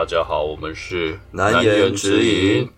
[0.00, 2.72] 大家好，我们是难言之隐，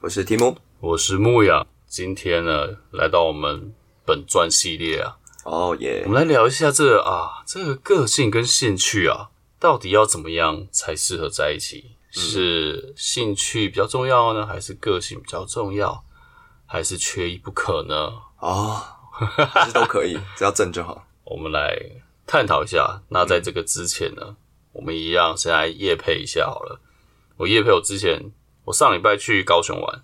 [0.00, 1.66] 我是提姆，我是牧羊。
[1.88, 3.74] 今天呢，来到我们
[4.04, 11.96] 本传系列啊，哦耶我，们来聊一下这个啊，这个个性跟兴趣啊，到底要怎么样才适合在一起？
[12.12, 16.04] 是兴趣比较重要呢，还是个性比较重要，
[16.64, 18.12] 还是缺一不可呢？
[18.38, 21.08] 哦，还是都可以，只要正就好。
[21.26, 21.76] 我们来
[22.24, 23.02] 探讨一下。
[23.08, 24.36] 那在这个之前呢，
[24.76, 26.78] 我们一样先来夜配一下好了。
[27.38, 28.30] 我夜配我之前，
[28.64, 30.02] 我上礼拜去高雄玩，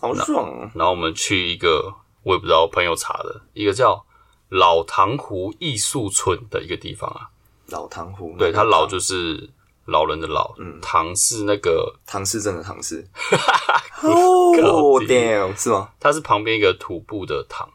[0.00, 4.04] 好爽啊，然后我们去一个我也不知道朋友查的一个叫
[4.50, 7.30] 老塘湖艺术村的一个地方啊。
[7.68, 9.48] 老塘湖，对，它老就就是
[9.86, 13.08] 老人的老，嗯塘是那个唐氏镇的唐氏。
[14.04, 15.90] 哦，damn，是吗？
[15.98, 17.66] 它是旁边一个土部的塘，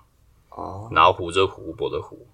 [0.50, 2.28] 哦，然后湖就是湖泊的湖。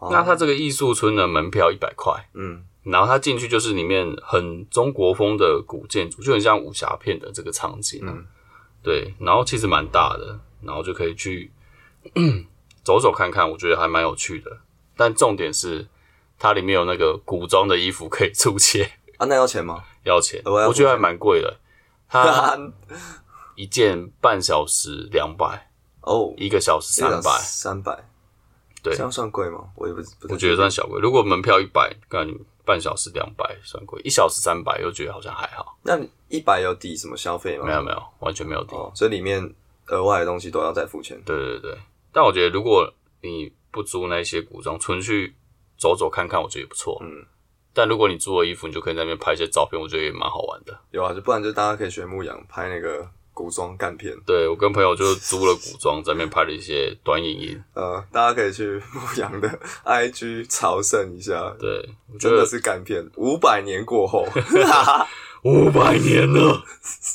[0.00, 8.12] 那它这个艺术村的门票一百块，嗯，然后它进去就是里面很中国风的古建筑，就很像武侠片的这个场景、啊。
[8.16, 8.26] 嗯
[8.80, 11.50] 对，然后其实蛮大的，然后就可以去
[12.84, 14.58] 走走看看，我觉得还蛮有趣的。
[14.96, 15.86] 但重点是
[16.38, 18.84] 它里面有那个古装的衣服可以出切，
[19.18, 19.82] 啊，那要钱吗？
[20.04, 21.58] 要钱，我觉得还蛮贵的。
[22.08, 22.56] 它
[23.56, 25.70] 一件半小时两百，
[26.02, 28.08] 哦，一个小时三百，三百，
[28.80, 29.68] 对这样算贵吗？
[29.74, 31.00] 我也不，不我觉得算小贵。
[31.00, 32.38] 如果门票一百，干你
[32.68, 35.78] 半小时两百算贵，一小时三百又觉得好像还好。
[35.82, 37.64] 那你一百有抵什么消费吗？
[37.64, 38.76] 没有没有，完全没有抵。
[38.76, 39.42] 哦，所以里面
[39.86, 41.18] 额外的东西都要再付钱。
[41.24, 41.78] 对对对，
[42.12, 45.34] 但我觉得如果你不租那些古装，纯去
[45.78, 46.98] 走走看看，我觉得也不错。
[47.00, 47.24] 嗯，
[47.72, 50.78] 但如果你租了衣服，你就可以在那边拍一些照片，我觉得也蛮好玩的。
[50.90, 54.12] 有啊，就不然就大家可以学牧羊拍那个古装干片。
[54.26, 57.62] 对我跟朋友就租了古装，在那边拍了一些短影音。
[57.74, 59.48] 呃，大家可以去牧羊的
[59.84, 63.08] IG 朝圣一下，对，真的是干片。
[63.14, 64.26] 五百年过后，
[65.46, 66.64] 五百年了，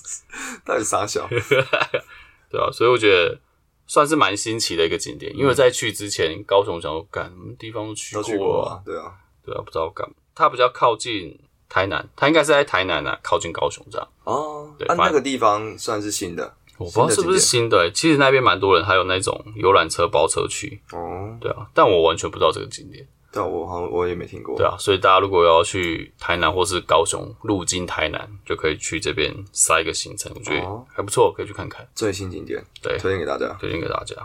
[0.63, 1.27] 到底傻小？
[2.49, 3.37] 对啊，所以我觉得
[3.85, 5.35] 算是蛮新奇的一个景点。
[5.35, 9.11] 因为在去之前，高雄想说干什么地方都去过啊过啊，对啊。
[9.45, 10.15] 对啊，不知道干嘛。
[10.33, 11.37] 它比较靠近
[11.73, 14.07] 台南，他应该是在台南啊，靠近高雄这样。
[14.25, 21.35] 哦，啊，对反那个地方算是新的我不知道是不是新的、欸，其实那边蛮多人，还有那种游览车包车去，哦。
[21.41, 24.55] 对啊，但我完全不知道这个景点，对啊，我好像我也没听过。
[24.55, 33.47] 对啊，所以大家如果要去台南或是高雄路经台南，就可以去这边塞一个行程，我觉得哦还不错，可以去看看，最新景点对，推荐给大家。
[33.59, 34.15] 推荐给大家。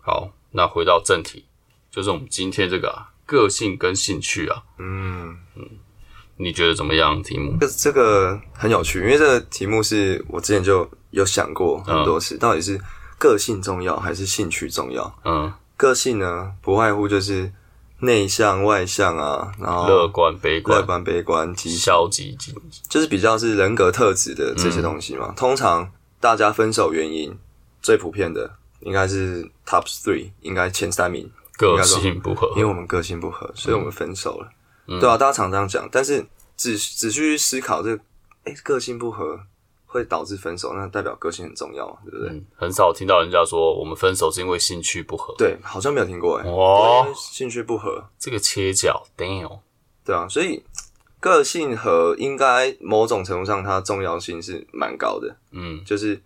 [0.00, 1.46] 好，那回到正题，
[1.90, 5.68] 就是我们今天这个、啊、个性跟兴趣啊，嗯嗯，
[6.36, 7.22] 你觉得怎么样？
[7.22, 7.56] 题目？
[7.60, 12.80] 这这个很有趣，因为这个题目是我之前就有想过很多次，到底是
[13.18, 15.14] 个性重要还是兴趣重要？
[15.24, 17.52] 嗯，个性呢，不外乎就是
[18.00, 22.36] 内向、外向啊，然后乐观、悲观乐观、观、悲观、消极，
[22.88, 25.32] 就是比较是人格特质的这些东西嘛。
[25.36, 25.88] 通常
[26.18, 27.32] 大家分手原因
[27.80, 28.50] 最普遍的
[28.80, 34.48] 应该是 top three，应该前三名，个性不合因，为我们个性不合，所以我们分手了。
[34.86, 36.24] 对啊，大家常这样讲，但是
[36.56, 38.02] 只只去思考这个，
[38.44, 39.40] 哎、个性不合
[39.86, 42.28] 会导致分手，那代表个性很重要嘛，对不对？
[42.30, 45.34] 嗯，很少听到人家说我们分手是因为兴趣不合。
[45.36, 49.60] 对，好像没有听过哎、哦对因为兴趣不合，这个切角，damn，
[50.04, 50.62] 对啊，所以
[51.20, 56.20] 个性和应该某种程度上它重要性是蛮高的，嗯，就是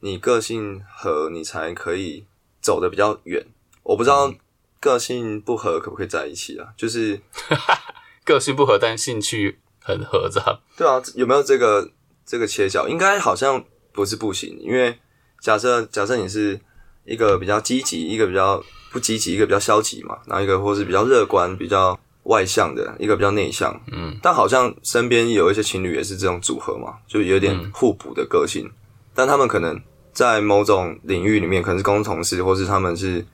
[0.00, 2.26] 你个性和，你才可以
[2.60, 3.46] 走得比较远。
[3.84, 4.32] 我不知道
[4.80, 6.74] 个性不合可不可以在一起啊？
[6.76, 7.20] 就是
[8.24, 10.60] 个性不合，但兴趣很合，这样。
[10.76, 11.90] 对啊，有没有这个
[12.24, 12.88] 这个切角？
[12.88, 14.98] 应该好像不是不行，因为
[15.40, 16.60] 假设假设你是
[17.04, 18.62] 一个比较积极，一个比较
[18.92, 23.78] 不积极，一个比较消极嘛，然后一个或是比较乐观、比较外向的，一个比较内向。
[23.90, 28.70] 嗯，但好像身边有一些情侣也是这种组合嘛，就有点互补的个性，
[29.14, 29.80] 但他们可能
[30.12, 33.26] 在某种领域里面，可能是共同同事，或是他们是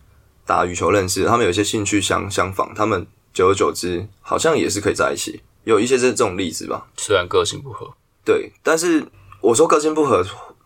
[0.46, 3.06] 打羽球认识，他们有一些兴趣相相仿，他们
[3.38, 5.40] 久而久之好像也是可以在一起。
[5.62, 7.88] 有一些是这种例子吧，虽然个性不合，
[8.24, 9.04] 对，但是
[9.40, 10.24] 我说个性不合，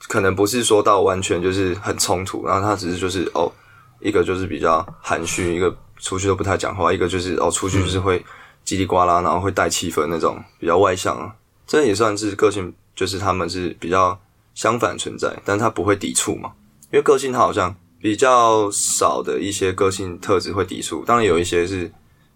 [0.09, 3.53] 可能不是说到完全就是很冲突，然后他只是就是哦，
[4.01, 8.25] 一个就是比较含蓄，一个出去都不太讲话，一个就是哦出去就是会
[8.65, 11.35] 叽里呱啦，然后会带气氛那种比较外向啊，
[11.67, 14.19] 这也算是个性，就是他们是比较
[14.55, 16.53] 相反存在，但他不会抵触嘛，
[16.93, 21.91] 因为个性他好像比较少的一些个性特质会抵触，当然有一些是，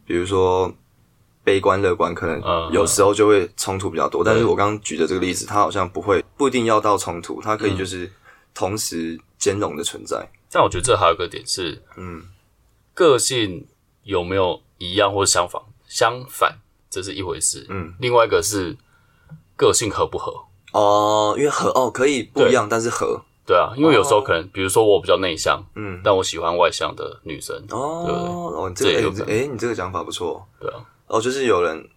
[0.06, 0.73] 比如说。
[1.47, 8.11] 悲观乐观可能嗯有时候就会冲突比较多，但是我刚刚举的这个例子，它好像不会不一定要到冲突，它可以就是
[8.53, 10.29] 同时兼容的存在。
[10.50, 12.25] 但我觉得这还有个点是，嗯，
[12.94, 13.64] 个性
[14.03, 15.62] 有没有一样或者相反？
[15.87, 16.59] 相反，
[16.91, 17.64] 这是一回事。
[17.69, 18.76] 嗯，另外一个是
[19.56, 20.35] 个性合不合。
[20.73, 26.00] 哦，因为合哦可以不一样，但是合对啊，因为有时候可能，比如说我比较内向，嗯。
[26.02, 29.28] 但我喜欢外向的女生，哦对哦，你这个哎你这这也有可能。
[29.28, 30.44] 哎你这个讲法不错。
[30.60, 30.76] 对啊，
[31.06, 31.88] 哦，就是有人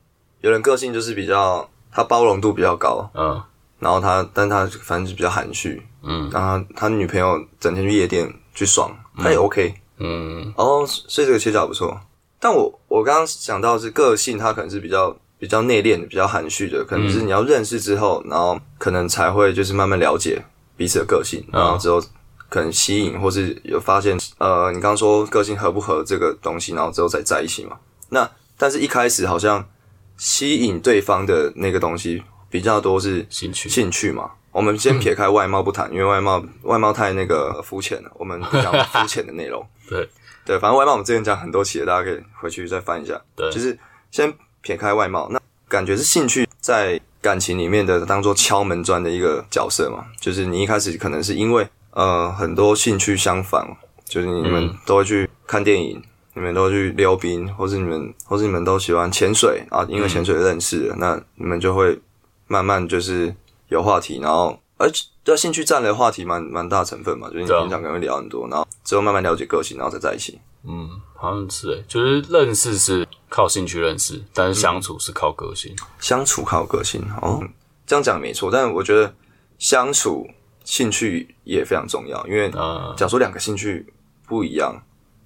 [0.41, 3.41] 有人个性就是比较他包容度比较高，嗯。
[3.79, 6.29] 然后他但他反正就比较含蓄，嗯。
[6.31, 9.73] 然后他女朋友整天去夜店去爽，他也 OK。
[9.97, 10.53] 嗯。
[10.55, 11.99] 哦，所以这个切角不错。
[12.39, 20.41] 但我我刚刚想到是个性，他可能是比较比较内敛、比较含蓄的，可能是你要认识之后，然后可能才会就是慢慢了解
[20.79, 22.01] 彼此的个性，然后之后
[22.47, 27.77] 可能吸引或是有发现，呃，你刚刚说个性合不合这个东西，然后之后再在一起嘛。
[28.07, 29.67] 那但是一开始好像
[30.15, 34.31] 吸引对方的那个东西比较多是兴趣兴趣嘛。
[34.53, 39.67] 我们先撇开外貌不谈， 因为外貌外貌太那个肤浅了，我们不讲肤浅的内容。
[39.89, 40.09] 对
[40.45, 43.19] 对，反正外貌我们之前讲很多期了，大家可以回去再翻一下。
[43.35, 43.77] 对就是
[44.11, 50.05] 先撇开外貌，那感觉是兴趣在感情里面的当做敲门砖的一个角色嘛。
[50.19, 53.67] 就是你一开始可能是因为呃很多兴趣相反，
[54.05, 56.01] 就是你们都会去看电影，
[56.33, 61.99] 你们都会去溜冰，或是你们或是你们都喜欢潜水啊，因为潜水认识了，那你们就会
[62.47, 63.35] 慢慢就是
[63.67, 70.39] 有话题，然后而且对兴趣占了话题蛮蛮大成分嘛，就是你平常可能会聊很多，然后之后慢慢了解个性，然后再在一起。
[70.67, 75.75] 嗯，好像是诶，就是认识是靠兴趣认识，但是相处是靠个性。
[75.99, 77.41] 相处靠个性哦，
[77.85, 79.13] 这样讲没错，但我觉得
[79.57, 80.27] 相处
[80.63, 83.93] 兴趣也非常重要，因为呃，假如说两个兴趣
[84.27, 84.81] 不一样，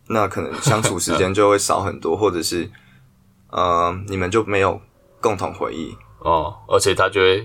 [0.08, 2.70] 那可能相处时间 就会少很多，或者是
[3.50, 4.80] 呃，你们就没有
[5.22, 5.96] 共同回忆。
[6.20, 7.42] 哦，而且他就会，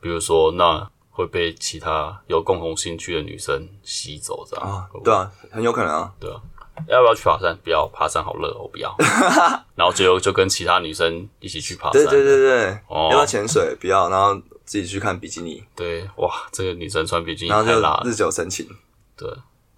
[0.00, 6.12] 比如说，那会被其他有共同兴趣的女生吸走，这样啊对啊，很有可能啊。
[6.18, 6.40] 对啊，
[6.88, 7.56] 要不要去爬山？
[7.62, 8.94] 不要，爬山好热，我不要。
[9.76, 12.04] 然后最后就跟其他女生一起去爬山。
[12.04, 13.76] 对对对对，哦要不要潜水？
[13.80, 14.34] 不要，然后
[14.64, 18.02] 自己去看比基尼，对哇，这个女生穿比基尼然后就太辣了。
[18.04, 18.68] 日久生情。
[19.16, 19.28] 对，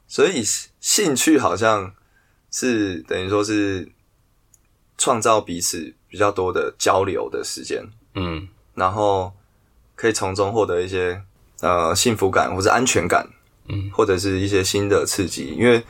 [0.06, 0.42] 所以
[0.80, 1.92] 兴趣好像
[2.50, 3.92] 是等于说是
[4.96, 7.84] 创造彼此比较多的交流的时间，
[8.14, 9.32] 嗯然后
[9.94, 11.20] 可以从中获得一些
[11.60, 13.28] 呃幸福感或者安全感，
[13.68, 15.54] 嗯，或者是一些新的刺激。
[15.58, 15.82] 因为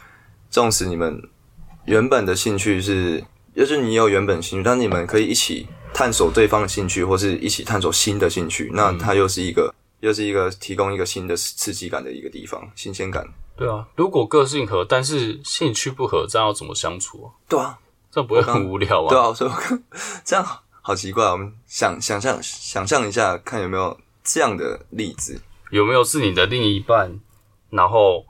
[0.51, 1.23] 纵使你们
[1.85, 3.23] 原本的兴趣是，
[3.55, 9.75] 就是你有原本兴趣，但你们可以一起探索对方的兴趣，或是一起探索新的兴趣，那它又是一个。
[10.01, 13.27] 又是一个提供一个新的刺激感的一个地方，新鲜感。
[13.57, 17.33] 对啊，如果个性合，但是兴趣不合，这样要怎么相处啊？
[17.49, 17.79] 对啊，
[18.13, 19.09] 这样不会很无聊啊？
[19.09, 19.51] 对啊，所以
[20.23, 21.25] 这样好好奇怪。
[21.25, 25.41] 我们想想象想象一下，看有没有这样的例子。
[25.71, 27.19] 有没有是你的另一半，
[27.71, 28.27] 然后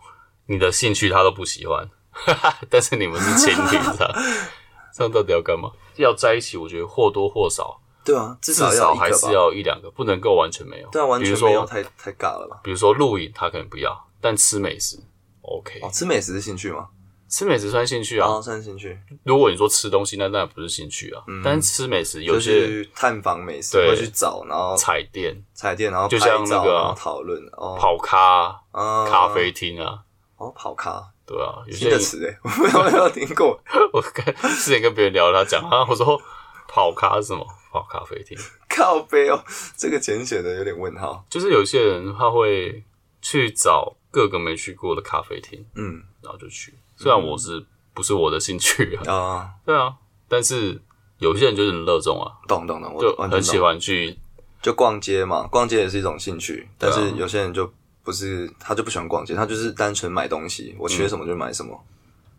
[0.47, 1.91] 你的兴趣他都不喜欢，
[2.71, 4.15] 但是你们是情侣，这样
[4.95, 5.71] 这样到底要干嘛？
[5.97, 9.33] 要在一起，我觉得或多或少，对啊，至至少要少还是。
[9.33, 10.89] 要一两个，不能够完全没有。
[10.91, 12.61] 对啊，完全没有，说，太太尬了吧？
[12.63, 14.99] 比如说露营，他可能不要，但吃美食
[15.43, 16.89] ，OK，哦，吃美食是兴趣吗？
[17.29, 18.29] 吃美食算兴趣啊。
[18.29, 21.23] 哦，算是兴趣，如果你说吃东西，那当然不是兴趣啊。
[21.43, 29.99] 但是吃美食，有就些去探访美食，对会去找，然后彩店、踩店，然后就像那个讨论哦，跑咖、啊咖啡厅啊，
[30.37, 33.59] 哦，跑咖，对啊，有些词 诶，我没有没有听过。
[33.93, 36.21] 我跟之前跟别人聊，他讲啊，我说
[36.69, 37.45] 跑咖是什么？
[37.73, 38.39] 跑咖啡厅，
[38.71, 39.39] 靠背哦，
[39.77, 41.23] 这个简写的有点问号。
[41.29, 42.83] 就是有些人他会
[43.21, 46.73] 去找各个没去过的咖啡厅，嗯然后就去。
[46.97, 47.63] 虽然我是
[47.93, 49.93] 不是我的兴趣啊，啊，对啊，
[50.27, 50.81] 但是
[51.19, 53.59] 有些人就是很热衷啊，懂懂懂，我就很喜。
[53.59, 54.17] 欢去，
[54.63, 57.71] 就逛街嘛，逛街也是一种兴趣，但是有些人就
[58.07, 61.77] 不是，他就不喜欢逛街，他就是单纯买东西，我缺什么就买什么。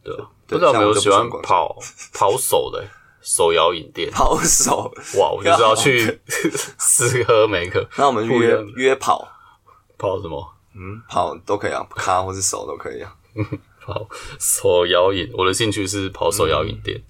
[0.02, 1.78] 对啊，对不知道有没有像我就不喜欢逛街跑
[2.14, 2.88] 跑手的、
[3.22, 6.22] 手摇饮店，跑手，哇，我就知道去
[6.80, 9.28] 吃喝每个那我们约不一样约跑，
[9.98, 13.14] 跑什么嗯，跑都可以啊，咖或是手都可以啊。
[13.86, 14.08] 跑
[14.40, 17.02] 手摇饮，我的兴趣是跑手摇饮店。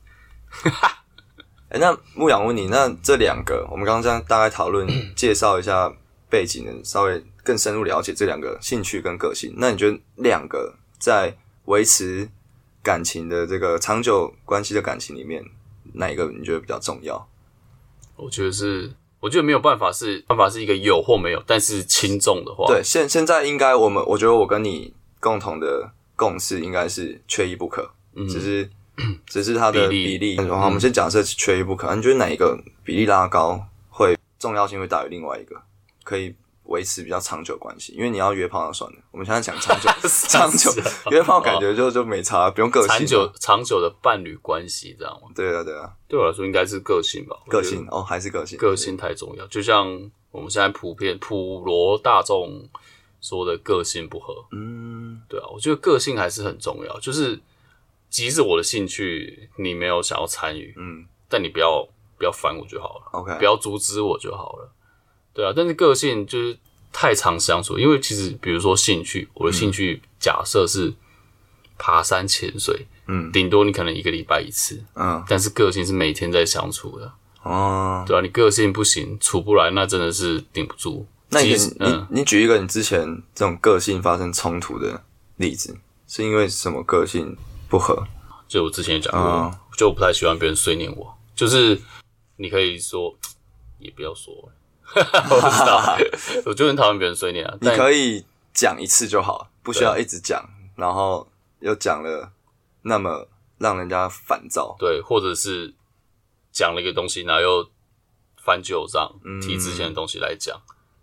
[1.70, 5.94] 哎、那牧羊问你，那这两个，我们刚刚这样大概讨论 介绍一下
[6.30, 9.54] 背景的，稍微更深入了解这两个兴趣跟个性。
[9.56, 12.28] 那你觉得两个在维持
[12.84, 15.42] 感情的这个长久关系的感情里面，
[15.94, 17.26] 哪一个你觉得比较重要？
[18.18, 28.70] 我觉得是，我觉得没有办法是办法是一个有或没有，但是轻重的话，对，现现在应该我们，我觉得我跟你共同的共识应该是缺一不可，嗯只是
[29.26, 35.56] 只是它的比比例然后，我们先假设是缺一不可，你觉得哪一个比例拉高会重要性会大于另外一个？
[36.04, 36.36] 可以
[36.68, 38.98] 维持比较长久关系，因为你要约炮那算了。
[39.12, 39.90] 我们现在讲长久，
[40.30, 40.72] 长久
[41.12, 42.90] 约炮感觉就就没差，不用个性。
[42.90, 45.30] 长久长久的伴侣关系，这样吗？
[45.36, 49.46] 对啊，对啊，对我来说应该是个性吧，个性哦，还是个性，个性太重要。
[49.48, 49.88] 就像
[50.32, 52.68] 我们现在普遍普罗大众
[53.22, 57.00] 说的个性不合，嗯，对啊，我觉得个性还是很重要。
[57.00, 57.40] 就是
[58.10, 61.86] 即使我的兴趣你没有想要参与，嗯但你不要
[62.18, 64.72] 不要烦我就好了，，OK，不要阻止我就好了。
[65.38, 66.58] 对啊，但是个性就是
[66.92, 70.92] 太常相处，因为其实比如说兴趣，我的兴趣假设是
[71.78, 77.14] 爬山、潜水，嗯顶多你可能一个礼拜一次，嗯，但是个性是每天在相处的。
[77.44, 81.06] 哦，对啊，你个性不行，处不来，那真的是顶不住。
[81.30, 85.04] 那你你你举一个你之前这种个性发生冲突的
[85.36, 85.78] 例子，
[86.08, 87.38] 是因为什么个性
[87.70, 88.08] 不合？
[88.48, 91.80] 就我之前也讲过，嗯就我不太喜欢别人碎念我，就是
[92.38, 93.16] 你可以说，
[93.78, 94.34] 也不要说，
[94.96, 95.98] 我不知道，
[96.46, 97.58] 我就很讨厌别人碎念啊。
[97.62, 100.44] 你可以讲一次就好，不需要一直讲，
[100.76, 101.28] 然后
[101.60, 102.32] 又讲了
[102.84, 103.28] 那么
[103.58, 104.76] 让人家烦躁。
[104.80, 105.74] 对，或者是
[106.52, 107.70] 讲了一个东西，然后又
[108.38, 110.60] 翻旧账，嗯提之前的东西来讲，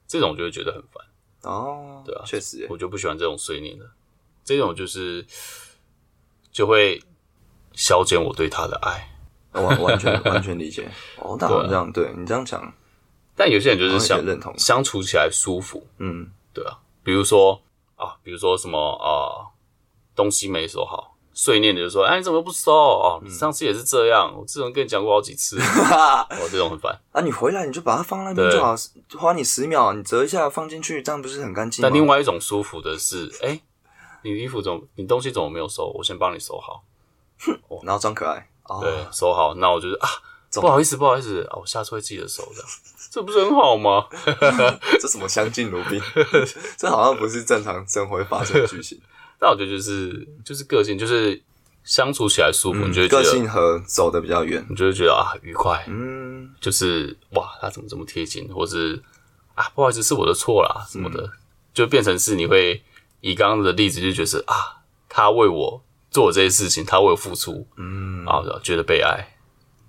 [0.08, 1.04] 这种就会觉得很烦。
[1.42, 3.84] 哦，对啊确实耶，我就不喜欢这种碎念的，
[4.42, 5.24] 这种就是
[6.50, 7.02] 就会
[7.74, 9.10] 消减我对他的爱。
[9.52, 10.90] 完完全 完全理解。
[11.18, 12.74] 哦，那好像这样，对你这样讲，
[13.36, 14.52] 但有些人就是好相认同。
[14.58, 16.30] 相处起来舒服，嗯。
[16.52, 17.60] 对啊，比如说
[17.96, 19.50] 啊，比如说什么啊，
[20.14, 22.72] 东西没收好，碎念的就说，哎，你怎么不收？
[22.72, 23.28] 哦，嗯。
[23.28, 26.96] 你上次也是这样，我之前跟你讲过好几次， 哦，这种很烦。
[27.12, 28.74] 啊，你回来你就把它放那边就好，
[29.18, 31.82] 花你十秒，你折一下放进去，这样不是很干净？
[31.82, 33.60] 但另外一种舒服的是，哎，
[34.22, 35.92] 你衣服怎么，你东西怎么没有收？
[35.96, 36.84] 我先帮你收好，
[37.40, 40.22] 哼然后装可爱，哦，对，收好，那我就是啊，总
[40.60, 42.62] 不好意思，不好意思啊，我下次会记得收的，
[43.10, 44.06] 这不是很好吗？
[45.00, 46.00] 这什么相敬如宾？
[46.76, 49.00] 这好像不是正常生活会发生的剧情。
[49.38, 51.40] 但我觉得就是就是个性，就是
[51.82, 54.64] 相处起来舒服，你就会觉得，嗯个性和走的比较远。
[54.70, 59.02] 你就会觉得啊愉快，嗯，就是哇，他怎么这么贴心，或是
[59.54, 61.30] 啊，不好意思，是我的错啦什么的，
[61.74, 62.82] 就变成是你会
[63.20, 69.33] 以刚刚的例子就觉得啊，他为我做这些事情，他为我付出，嗯，啊，觉得被爱，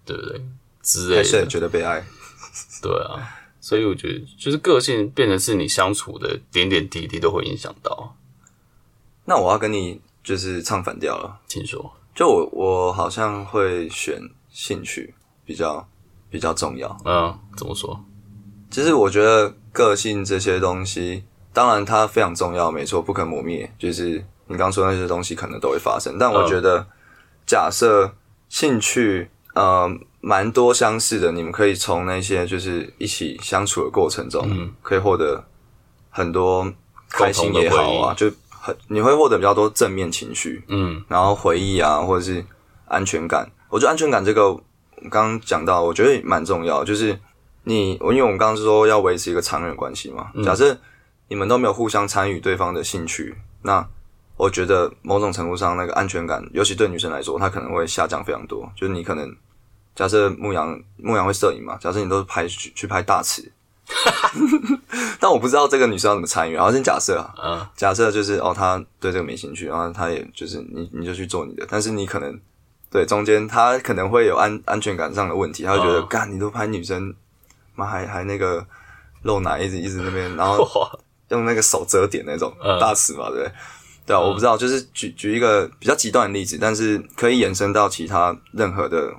[0.06, 0.42] 对不对？
[0.82, 2.04] 之类还是很的，觉得被爱。
[2.82, 3.18] 对啊，
[3.60, 8.16] 所以我觉得就是个性变成是你相处的点点滴滴都会影响到。
[9.26, 11.40] 那我要跟你就是唱反调了。
[11.48, 15.88] 听说，就我我好像会选兴趣比较
[16.30, 16.96] 比较重要。
[17.04, 18.00] 嗯，怎么说？
[18.70, 23.70] 其实我觉得个性这些东西，当然它非常重要，没错，不可磨灭。
[23.80, 26.86] 就是你刚说的那些东西可能都会发生，但我觉得
[27.48, 28.16] 假设
[28.48, 34.48] 兴趣呃蛮多相似的，你们可以从那些就是一起相处的过程中，
[34.82, 35.44] 可以获得
[36.10, 36.72] 很多
[37.10, 42.46] 开心也好啊，就很你会获得比较多正面情绪，嗯然后回忆啊，或者是
[42.88, 43.50] 安全感。
[43.70, 44.62] 我觉得安全感这个，我
[45.10, 46.84] 刚刚讲到，我觉得蛮重要。
[46.84, 47.20] 就是
[47.64, 50.32] 你，我因为我们刚刚是说要维持一个长远关系嘛。
[50.44, 50.78] 假设
[51.28, 53.86] 你们都没有互相参与对方的兴趣，那
[54.38, 58.72] 我觉得某种程度上那个安全感，尤其对女生来说，她可能会下降非常多。
[58.76, 59.36] 就是你可能
[59.96, 63.52] 假设牧羊牧羊会摄影嘛，假设你都是拍去去拍大池。
[65.20, 67.68] 但我不知道这个女生要怎么参与，然后先假设啊，嗯。
[67.76, 72.40] 假设就是哦，她对这个没兴趣，然后她也就是你你就去做你的，但是你可能
[72.90, 76.08] 对中间他可能会有安安全感上的问题，他会觉得嗯。
[76.08, 77.14] 干、你都拍女生，
[77.76, 78.66] 妈还还那个
[79.22, 80.92] 露奶一直一直那边，然后哇，
[81.30, 82.80] 用那个手遮点那种嗯。
[82.80, 83.52] 大尺嘛，对不对？
[84.08, 89.14] 对啊，我不知道，就是举举一个比较极端的例子，但是可以延伸到其他任何的，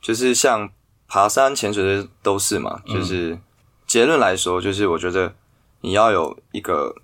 [0.00, 0.70] 就是像
[1.08, 3.38] 爬山、潜水的都是嘛，就是
[3.86, 5.34] 结论来说，就是我觉得
[5.80, 6.94] 你要有一个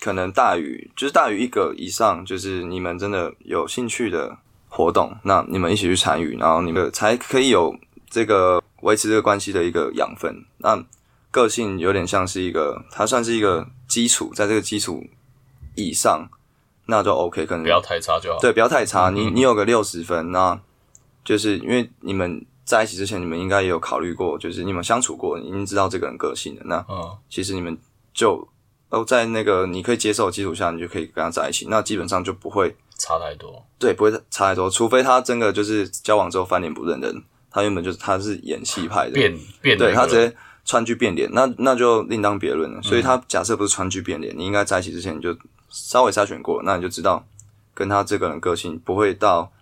[0.00, 4.36] 可能大于就是大于一个以上，就是你们真的有兴趣的
[4.68, 7.74] 活动，那你们一起去参与，然后你们才可以有
[8.10, 10.44] 这个维持这个关系的一个养分。
[10.58, 10.84] 那
[11.30, 15.04] 个性有点像是一个，它算是一个基础，在这个基础
[15.74, 16.28] 以上，
[16.86, 18.38] 那就 OK，可能不要太差就好。
[18.40, 19.10] 对，不要太差。
[19.10, 20.58] 你你有个六十分，那
[21.26, 26.62] 就是因为你们在一起之前，你们应该也有考虑过，就是你们相处过，你已经知道这个人个性的。
[26.64, 27.76] 那嗯其实你们
[28.14, 28.48] 就
[28.88, 31.66] 都在那个你可以接受的基础下，你就可以跟他在一起。
[31.68, 33.62] 那基本上就不会差太多。
[33.78, 42.80] 对，不会差太多，除非他真的就是交往之后翻脸不认人，他原本就是他是演戏派的，变变对他直接川剧变脸，那那就另当别论了。
[42.82, 45.36] 所以他假设不是川剧变脸，你应该在一起之前你就
[45.68, 47.24] 稍微筛选过，那你就知道
[47.74, 49.52] 跟他这个人个性不会到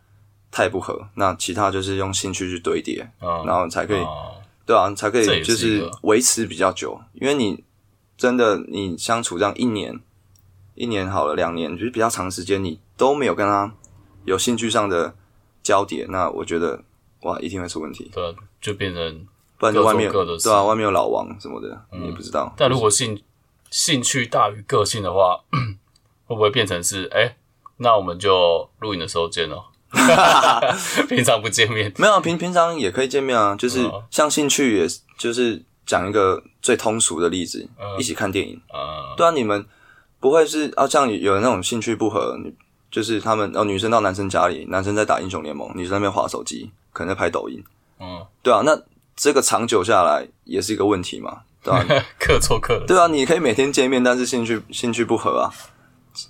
[0.55, 1.09] 太不合。
[1.15, 6.97] 那其他就是用兴趣去堆叠，嗯，然后才可以哦对啊，才可以就是维持比较久。
[7.15, 7.65] 因为你
[8.17, 9.99] 真的你相处这样一年，
[10.77, 13.75] 一年好了，两年就是比较长时间，你都没有跟他
[14.25, 15.13] 有兴趣上的
[15.63, 16.85] 交叠，那我觉得
[17.23, 18.09] 哇，一定会出问题。
[18.15, 19.27] 对啊，就变成。
[19.57, 22.53] 不然就外面对啊，外面有老王什么的，你也不知道。
[22.57, 23.23] 但如果兴
[23.71, 25.41] 兴趣大于个性的话，
[26.27, 27.37] 会不会变成是哎、
[27.77, 29.65] 那我们就录影的时候见哦，
[31.09, 31.93] 平常不见面。
[31.97, 34.87] 没有啊平平常也可以见面啊，就是嗯像兴趣，也
[35.17, 38.61] 就是讲一个最通俗的例子，嗯一起看电影。
[38.73, 39.65] 呃，对啊，你们
[40.21, 42.37] 不会是啊，像有那种兴趣不合，
[42.91, 47.63] 就是他们哦，女生到男生家里，男生在打英雄联盟，女生在那边划手机，可能在拍抖音。
[48.01, 48.79] 嗯，对啊，那
[49.17, 51.85] 这个长久下来也是一个问题嘛，对吧、
[52.19, 52.87] 各做各的。
[52.87, 55.51] 对啊，你可以每天见面，但是兴趣兴趣不合啊，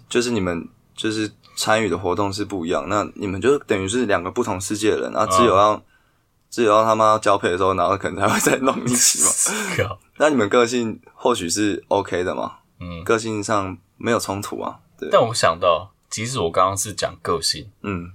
[0.08, 5.82] 就是你们就是参与的活动是不一样，那你们就等于是两个不同世界的人啊，只有要、
[6.50, 9.30] 只有要他妈交配的时候，然后可能才会再弄一起嘛。
[9.76, 18.12] 靠 那你们个性或许是 OK 的嘛，嗯，个性上没有冲突啊，对，但我想到，即使我刚刚是讲个性，嗯。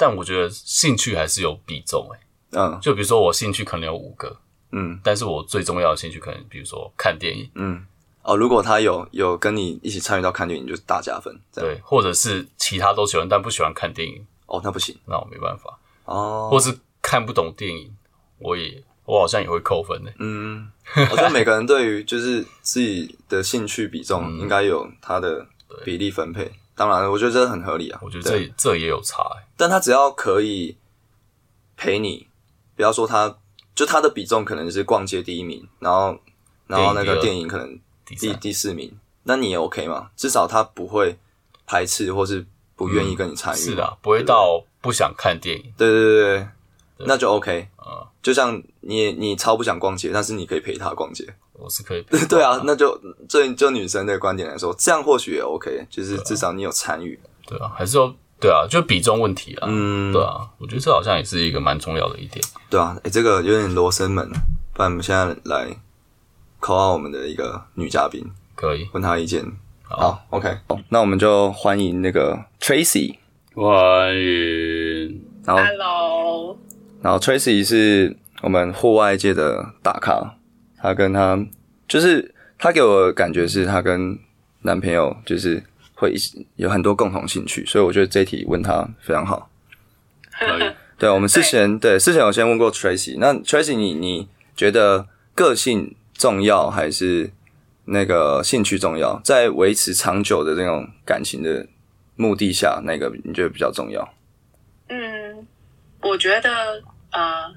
[0.00, 2.20] 但我觉得兴趣还是有比重诶、
[2.52, 2.78] 嗯。
[2.80, 4.36] 就比如说我兴趣可能有五个，
[4.70, 5.00] 嗯。
[5.02, 7.84] 但是我最重要的兴趣可能比如说看电影，嗯，
[8.28, 15.78] 哦，如果他有有跟你一起参与到看电影，就是大加分，这样对，或者是其他都喜欢，但不喜欢看电影，哦，那不行那我没办法。
[16.04, 17.90] 哦，或是看不懂电影，
[18.38, 20.12] 我也我好像也会扣分的。
[20.18, 20.70] 嗯，
[21.10, 25.46] 我觉得每个人对于就是自己的兴趣比重嗯应该有他的
[25.82, 26.52] 比例分配。
[26.74, 27.98] 当然，我觉得这很合理啊。
[28.02, 30.76] 我觉得对这这也有差、欸，但他只要可以
[31.78, 32.28] 陪你，
[32.76, 33.38] 不要说他
[33.74, 36.18] 就他的比重可能是逛街第一名，然后
[36.66, 38.92] 然后那个电电影可能第第第四名，
[39.24, 40.08] 那你也 OK 吗？
[40.16, 41.16] 至少他不会
[41.66, 45.72] 排斥或是不愿意跟你参与、是的，不会到不想看电影。
[45.76, 46.38] 对对对
[46.98, 47.68] 对，那就 OK。
[47.86, 51.24] 嗯就像你你超不想逛街，但是你可以陪他逛街。
[51.52, 57.18] 我是可以 对啊，那就就就女生的观点来说，这样或许也 OK，就是至少你有参与。
[57.46, 59.66] 对啊，还是要对啊，就比重问题啊。
[59.70, 62.44] 嗯，对啊，我觉得这好像也是一个蛮重要的一点。
[62.68, 64.28] 对啊，哎、这个有点罗生门，
[64.74, 65.74] 不然我们现在来
[66.60, 68.24] 考考我们的一个女嘉宾，
[68.54, 69.44] 可以，问她意见。
[69.82, 70.58] 好，OK，
[70.90, 73.16] 那我们就欢迎那个 Tracy，
[73.54, 75.22] 欢迎。
[75.44, 76.58] 然后 Hello，
[77.00, 80.34] 然后 Tracy 是我们户外界的大咖，
[80.76, 81.42] 她跟她
[81.88, 84.18] 就是她给我的感觉是她跟
[84.60, 85.62] 男朋友就是
[85.94, 89.48] 会一起有很多共同兴趣，所以我觉得这一题问她非常好。
[90.38, 97.30] 可以，对，我们之前对之前有先问过 Tracy，那 Tracy 你你觉得个性重要还是
[97.86, 99.18] 那个兴趣重要？
[99.24, 101.66] 在维持长久的这种感情的
[102.16, 104.06] 目的下，那个你觉得比较重要？
[104.88, 105.46] 嗯，
[106.02, 107.54] 我觉得呃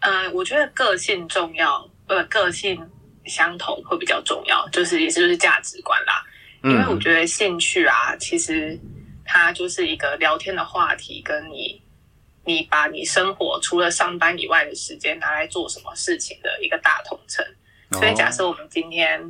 [0.00, 2.78] 呃，我觉得个性重要，呃，个性
[3.24, 6.22] 相同会比较重要，就是也是就是价值观啦。
[6.64, 8.78] 因为我觉得兴趣啊，其实
[9.24, 11.80] 它就是一个聊天的话题，跟你
[12.46, 17.44] 你把你生活除了上班以外的时间拿来做什么事情的一个大统称。
[17.92, 19.20] 所以假设我们今天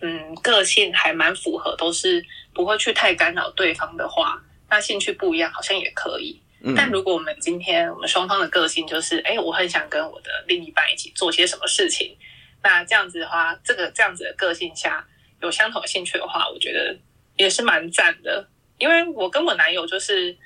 [0.00, 6.40] 嗯个性还蛮符合，都是不会去太干扰对方的话，那兴趣不一样好像也可以。
[6.62, 12.14] 嗯但如果我们今天我们双方的个性就是，哎，我很想跟我的另一半一起做些什么事情，
[12.62, 15.06] 那这样子的话，这个这样子的个性下
[15.40, 16.94] 有相同的兴趣的话，我觉得
[17.38, 18.46] 也是蛮赞的。
[18.76, 20.36] 因为我跟我男友就是，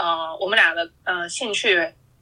[0.00, 1.76] 呃，我们俩的呃兴趣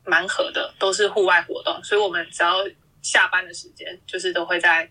[0.04, 2.56] 蛮合的，都是户外活动，所以我们只要
[3.02, 4.90] 下班的时间，就是都会在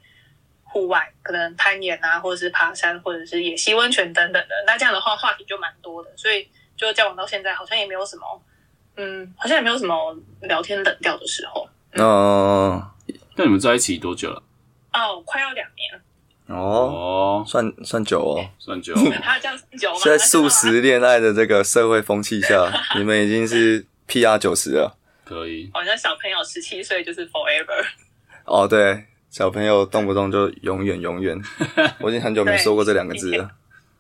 [0.63, 4.55] 户外，可能攀岩啊，或者是爬山，或者是野溪温泉等等的。
[4.65, 8.41] 那这样的话，话题就蛮多的，所以就交往到现在，好像也没有什么，
[8.95, 11.67] 嗯，好像也没有什么聊天冷掉的时候。
[11.95, 12.89] 哦
[13.35, 14.41] 那你们在一起多久了？
[14.93, 16.01] 哦，快要两年，
[16.47, 18.49] 哦，哦，算算久哦。
[18.59, 18.93] 算久。
[19.21, 19.99] 他这样很久吗？
[20.03, 24.97] 在素食恋爱的这个社会风气下， 你们已经是 PR 九十了。
[25.25, 27.85] 可以，好像小朋友十七岁就是 forever。
[28.45, 31.37] 哦，对，小朋友动不动就永远永远，
[31.99, 33.51] 我已经很久没说过这两个字了。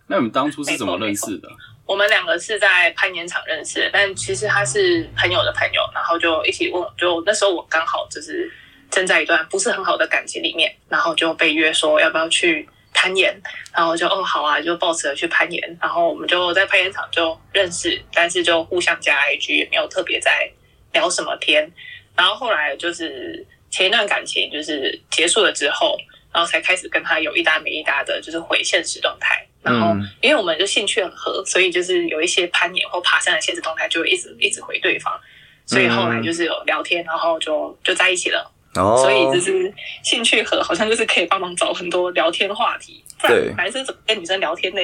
[0.07, 1.49] 那你们当初是怎么认识的？
[1.85, 8.49] 我们两个是在攀岩场认识的，但其实他是朋友的朋友，然后就一起问我，就那时候我刚好就是
[8.89, 13.35] 正在一段不是很好的感情里面，然后就被约说要不要去攀岩，
[13.75, 20.49] 然后就哦好啊，就抱持了去攀岩，然后我们就在攀岩场就认识，但是就互相加 IG，也没有特别在
[20.93, 21.71] 聊什么天，
[22.15, 25.97] 然后后来就是前一段感情就是结束了之后，
[26.33, 29.45] 然后才开始跟他有一搭没一搭的，就是回现实动态。
[29.61, 35.19] 然后嗯，因为我们就兴趣很合，所以就是有一些攀岩或爬山的现实动态，就一直一直回对方。
[35.65, 38.49] 所以后来就是有聊天，然后就就在一起了。
[38.77, 43.03] 哦，所以就是兴趣和好像就是可以帮忙找很多聊天话题。
[43.19, 44.81] 不对然男生怎么跟女生聊天呢？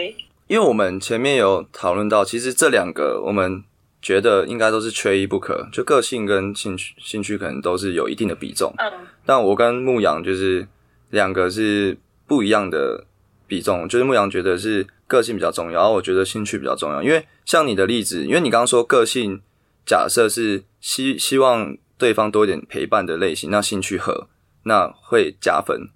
[0.48, 3.64] 因为我们前面有讨论到，其实这两个我们
[4.02, 8.74] 觉得应该都是缺一不可，就个性跟兴趣，兴趣可能都是有一定的比重。
[8.78, 8.92] 嗯
[9.26, 10.68] 但我跟牧羊就是
[11.12, 13.06] 两个是不一样的
[13.48, 17.02] 比重，就是牧羊觉得是个性比较重要，然后我觉得兴趣比较重要。
[17.02, 19.42] 因为像你的例子，因为你刚刚说个性
[19.86, 24.28] 假设是希希望对方多一点陪伴的类型，那兴趣合，
[24.64, 25.88] 那会加分。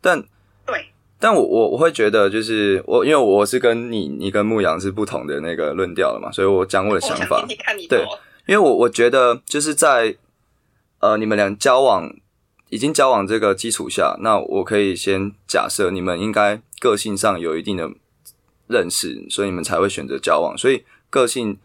[0.00, 0.22] 但
[0.64, 0.86] 对，
[1.18, 7.44] 但我我我会觉得，就是我因为我是跟你你跟牧羊是不同的那个论调了嘛，所以我讲我的想法
[7.88, 8.06] 对。
[8.46, 10.16] 因为我我觉得就是在
[11.00, 12.08] 呃你们俩交往
[12.70, 17.90] 已经交往这个基础下，那我可以先假设你们应该个性上有一定的
[18.68, 21.58] 认识，所以你们才会选择交往，所以个性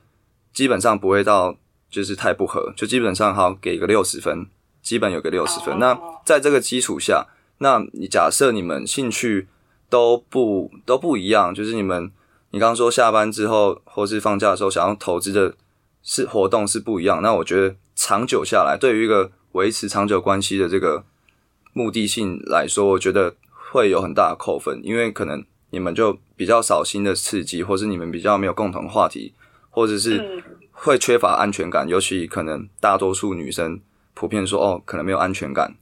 [0.52, 1.56] 基本上不会到
[1.94, 4.48] 就是太不合，就基本上好给个六十分，
[4.82, 5.76] 基本有个六十分。
[5.76, 7.28] 哦那在这个基础下，
[7.60, 9.48] 那你假设你们兴趣
[9.92, 12.12] 都不都不一样，就是你们
[12.50, 15.56] 你刚刚说下班之后或是放假的时候想要投资的
[16.02, 17.22] 是活动是不一样。
[17.22, 21.04] 那我觉得长久下来，对于一个维持长久关系的这个
[21.74, 23.36] 目的性来说，我觉得
[23.72, 29.34] 会有很大的扣分，因为可能你们就比较少新的刺激，或是你们比较没有共同话题，
[29.70, 30.44] 或者是嗯
[30.84, 31.88] 会缺乏安全感。
[31.88, 33.80] 尤其可能大多数女生
[34.14, 35.76] 普遍说哦，可能没有安全感，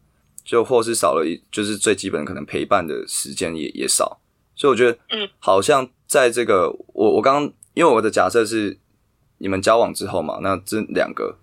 [0.43, 4.19] 就或是少了一就是最基本可能陪伴的时间也也少。
[4.55, 8.77] 所以我觉得，嗯，好像在这个我我刚刚因为我的假设是
[9.39, 11.37] 你们交往之后嘛，那这两个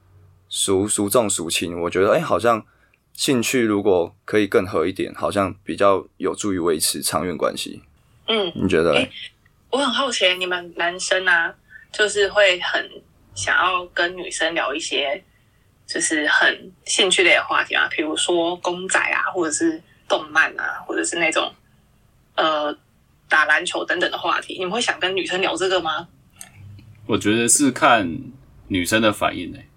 [0.49, 1.81] 孰孰重孰轻？
[1.81, 2.65] 我觉得，哎、好像
[3.13, 7.83] 兴趣如果可以更合一点，好像比较有助于维持长远关系。
[8.29, 9.11] 嗯，你觉得嘞？
[9.71, 11.53] 我很好奇，你们男生啊，
[11.93, 12.89] 就是会很
[13.39, 15.23] 想要跟女生聊一些
[15.87, 21.53] 就是很兴趣类的话题啊，比如说公仔啊，或者是动漫啊，或者是那种
[22.35, 22.77] 呃
[23.29, 26.09] 打篮球等等的话题，你们会想跟女生聊这个吗？
[27.07, 28.19] 我觉得是看
[28.67, 29.69] 女生的反应诶、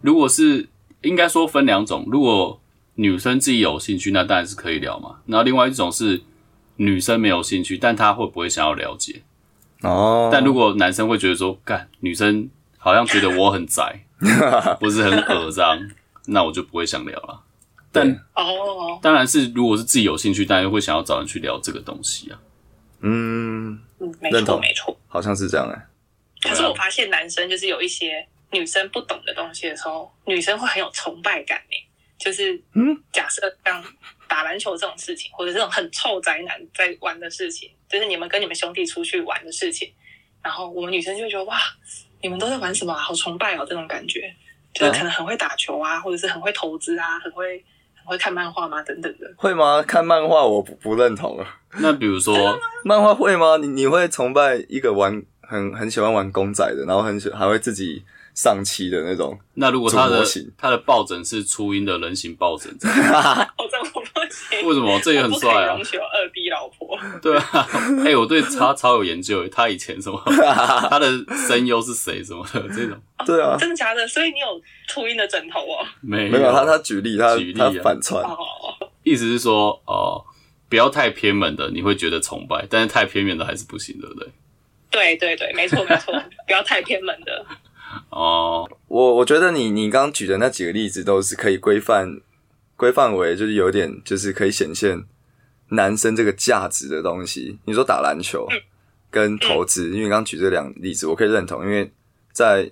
[0.00, 0.68] 如果是
[1.02, 2.60] 应该说分两种，如果
[2.94, 5.18] 女生自己有兴趣，那当然是可以聊嘛。
[5.26, 6.22] 然后另外一种是
[6.76, 9.22] 女生没有兴趣，但她会不会想要了解？
[9.82, 12.48] 哦，但如果男生会觉得说，干女生
[12.86, 13.98] 好像觉得我很宅，
[14.78, 15.76] 不是很恶脏，
[16.26, 17.42] 那我就不会想聊了。
[17.90, 22.38] 但哦，当然是，如果是自己有兴趣，当然会想要找人去聊这个东西啊。
[23.00, 24.96] 嗯，嗯，没认同错没错。
[25.08, 25.86] 好像是这样哎、
[26.40, 31.76] 可是我发现男生就是有一些女生不懂的东西的时候，女生会很有崇拜感呢。
[32.16, 33.82] 就是，嗯，假设像
[34.28, 39.92] 打篮球这种事情，或者这种很臭宅男在玩的事情，就是你们跟你们兄弟出去玩的事情，
[40.40, 41.58] 然后我们女生就会觉得哇，
[42.22, 42.98] 你们都在玩什么啊？
[42.98, 44.34] 好崇拜哦，这种感觉，
[44.74, 47.62] 就是可能很会打球啊，或者是很会投资啊，很会
[47.94, 48.82] 很会看漫画吗？
[48.82, 49.32] 等等的。
[49.36, 49.82] 会吗？
[49.82, 51.60] 看漫画我不不认同啊。
[51.78, 53.56] 那比如说， 漫画会吗？
[53.58, 58.02] 你你会崇拜一个玩很很喜欢玩公仔的，然后很喜还会自己
[58.36, 59.36] 上漆的那种？
[59.54, 60.22] 那如果他的
[60.58, 62.76] 他的抱枕是初音的人形抱枕，哦，
[63.68, 65.84] 这我不行，为什么这也很帅啊我不可以容？
[65.84, 66.98] 许有二 D 老婆。
[67.22, 67.66] 对啊，
[68.04, 70.22] 哎、我对他超有研究，他以前什么，
[70.90, 71.10] 他的
[71.48, 74.06] 声优是谁什么的这种，对啊，真的假的？
[74.06, 74.46] 所以你有
[74.86, 75.80] 初音的枕头哦？
[76.02, 78.36] 没没有他他举例，他举例啊他反串，哦，
[79.02, 80.22] 意思是说，哦、
[80.68, 84.28] 不要太偏门的，你会觉得崇拜，但是太偏门的还是不行，对不对？
[84.90, 86.12] 对对对，没错没错，
[86.46, 87.46] 不要太偏门的。
[88.10, 92.20] 哦，我我觉得你你刚刚举的那几个例子都是可以规范
[92.76, 95.04] 规范为就是有点就是可以显现
[95.70, 97.58] 男生这个价值的东西。
[97.64, 98.46] 你说打篮球
[99.10, 101.90] 跟投资，因为你刚刚举这两个例子，我可以认同，因为
[102.32, 102.70] 在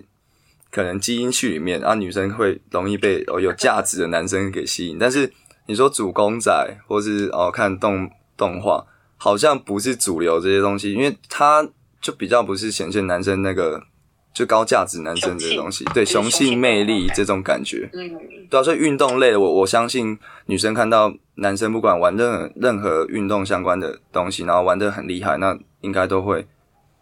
[0.71, 5.31] 可能基因序里面啊，女生会容易被哦有价值的男生给吸引，但是
[5.67, 8.85] 你说主公仔或是哦看动动画，
[9.17, 11.67] 好像不是主流这些东西，因为它
[12.01, 13.81] 就比较不是显现男生那个
[14.35, 17.89] 就高价值男生这些东西，对雄性性魅力这种感觉。
[17.93, 18.11] 嗯，
[18.49, 26.45] 对啊，所以运动类的，我我相信女生看到男生不管玩任何任何运动相关的东西，然后玩的很厉害，那应该都会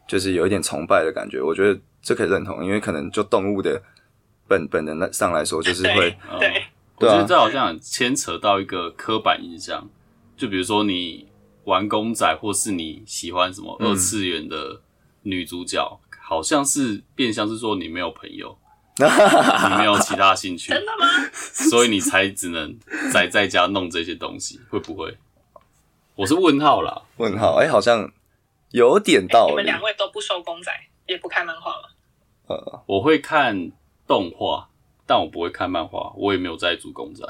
[0.07, 1.41] 就是有一点崇拜的感觉。
[1.41, 3.81] 我觉得这可以认同，因为可能就动物的
[4.47, 6.63] 本本能上来说，就是会对
[6.97, 9.89] 我觉得这好像很牵扯到一个刻板印象，
[10.37, 11.27] 就比如说你
[11.63, 14.79] 玩公仔，或是你喜欢什么嗯二次元的
[15.23, 18.57] 女主角，好像是变相是说你没有朋友，
[18.97, 21.05] 你没有其他兴趣，真的吗？
[21.33, 22.75] 所以你才只能
[23.11, 25.17] 宅在家弄这些东西，会不会？
[26.15, 28.11] 我是问号啦，问号，哎、好像
[28.71, 29.51] 有点道理。
[29.51, 30.71] 你们两位都不收公仔，
[31.07, 31.89] 也不看漫画吗？
[32.85, 33.71] 我会看
[34.07, 34.69] 动画，
[35.07, 37.25] 但我不会看漫画，我也没有在组公仔。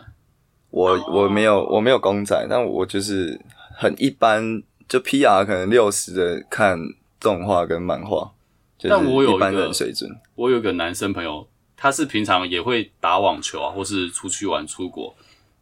[0.70, 3.40] 我哦我没有我没有公仔，但我就是
[3.78, 6.78] 很一般，就 PR 可能六十的看
[7.20, 8.34] 动画跟漫画，就是
[8.80, 10.10] 但我有一个一般人水准。
[10.36, 15.16] 我有个男生朋友，他是平常也会打网球啊，或是出去玩出国，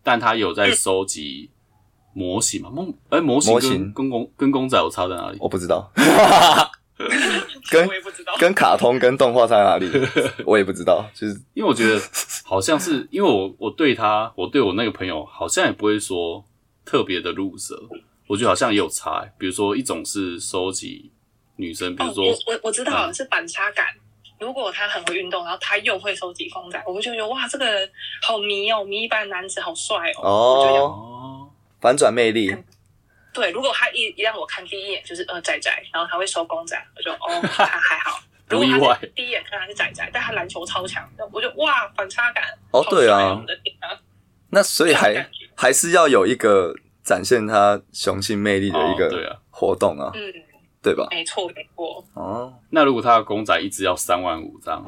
[0.04, 1.50] 但他有在收集
[2.14, 2.70] 模型嘛？
[2.70, 5.38] 模哎、模型跟公跟公仔有差在哪里？
[5.40, 5.92] 我不知道，
[7.70, 7.90] 跟。
[8.40, 9.90] 跟卡通跟动画差在哪里，
[10.46, 11.06] 我也不知道。
[11.14, 12.00] 就是因为我觉得
[12.44, 16.44] 好像是因为我我对他，我对我那个朋友好像也不会说
[16.86, 17.82] 特别的入色，
[18.28, 19.32] 我觉得好像也有差、欸。
[19.38, 21.12] 比如说一种是收集
[21.62, 23.86] 女生，比如哦，说、我我我知道嗯是反差感。
[24.40, 27.88] 如果他很会运动，然后他又会收集公仔，我就觉得哇，这个人
[28.24, 30.22] 好迷哦，迷一般男子好帅哦。
[30.24, 32.52] 哦，哦，反转魅力，
[33.32, 38.20] 对，如果他一一让我看第一眼就是呃仔仔，然后他会收公仔，我就哦还 还好。
[38.50, 42.44] 如果他是第一眼看他是仔仔，但他篮球超强，我就哇反差感。
[42.72, 43.94] 哦对啊我的天啊，
[44.50, 50.34] 那所以还还是要有一个展现他雄性魅力的一个哦对啊活动啊，嗯，
[50.82, 51.08] 对吧？
[51.12, 52.04] 没错没错。
[52.14, 54.84] 哦，那如果他的公仔一只要三万五这样，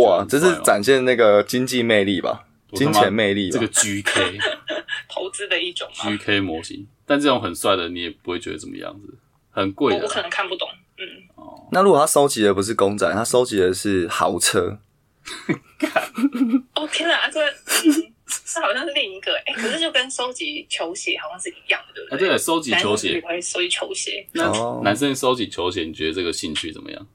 [0.00, 3.58] 哇，这是展现那个经济魅力吧，金钱魅力吧。
[3.58, 3.66] 这个。
[3.72, 4.38] GK
[5.08, 9.14] 投资的一种嘛，GK 模型，但这种很帅的你也不会觉得怎么样子，
[9.50, 9.98] 很贵的。
[9.98, 10.68] 我我可能看不懂。
[10.98, 11.04] 嗯，
[11.36, 11.68] 哦。
[11.70, 14.78] 那如果他收集的不是公仔，他收集的是豪车，
[16.74, 18.12] 哦天哪，这嗯，
[18.46, 21.80] 这好像是另一个哎、可是就跟收集球鞋好像是一样
[22.14, 22.38] 啊，对？
[22.38, 23.20] 收集球鞋男生也。
[23.20, 27.06] 会收集球鞋那哦男生收集球鞋，你觉得这个兴趣怎么样？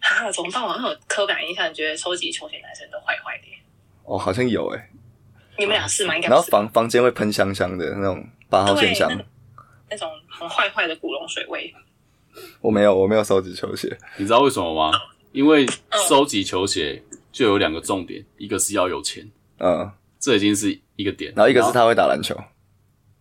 [0.00, 0.30] 啊？
[0.32, 0.62] 怎么办？
[0.62, 3.44] 我好像有刻板印象，觉得收集球鞋男生都坏坏的。
[4.04, 4.82] 哦，好像有诶。
[5.58, 6.16] 你们俩是吗？
[6.16, 9.24] 应该然后房房间会喷香香的那种八号线香对，
[9.90, 11.74] 那种很坏坏的古龙水味。
[12.60, 13.98] 我没有，我没有收集球鞋。
[14.16, 14.98] 你知道为什么吗？
[15.32, 22.34] 因为嗯收集球鞋就有两个重点，一个是要有钱，嗯，这已经是一个点，然后一个是他会打篮球。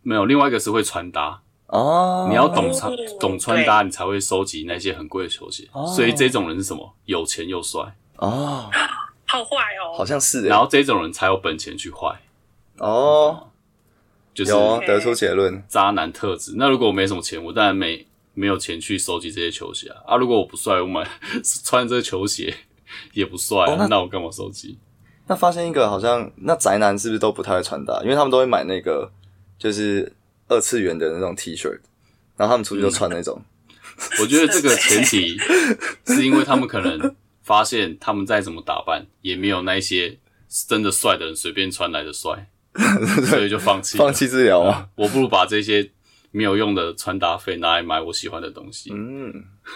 [0.10, 5.68] 没有，另外一个是会穿搭，哦，你要懂穿哦懂穿搭，你才会收集那些很贵的球鞋。
[5.72, 6.92] 哦所以这种人是什么？
[7.06, 7.82] 有钱又帅，
[8.18, 8.68] 哦，
[9.28, 10.48] 好坏哦，好像是。
[10.48, 12.20] 然后这种人才有本钱去坏，
[12.80, 13.48] 哦，
[14.34, 14.52] 就是
[14.88, 15.64] 得出结论。
[15.68, 16.54] 渣男特质。
[16.58, 20.02] 那如果我没什么钱，我当然没没有钱去收集这些球鞋啊。
[20.08, 21.08] 啊，如果我不帅，我买
[21.64, 22.52] 穿这个球鞋
[23.14, 24.80] 也不帅、啊哦那那我干嘛收集？
[25.28, 28.00] 那发现一个好像，那宅男是不是都不太会穿搭？
[28.02, 29.12] 因为他们都会买那个
[29.60, 30.12] 就是
[30.48, 31.70] 二次元的那种 T 恤，
[32.36, 33.40] 然后他们出去就穿那种。
[34.22, 35.38] 我觉得这个前提
[36.08, 40.18] 是因为他们可能发现他们再怎么打扮，也没有那些
[40.68, 42.50] 真的帅的人随便穿来的帅，
[43.28, 43.98] 所以就放弃。
[43.98, 44.88] 放弃治疗啊。
[44.96, 45.92] 我不如把这些
[46.32, 48.90] 没有用的穿搭费拿来买我喜欢的东西。
[48.94, 49.34] 嗯，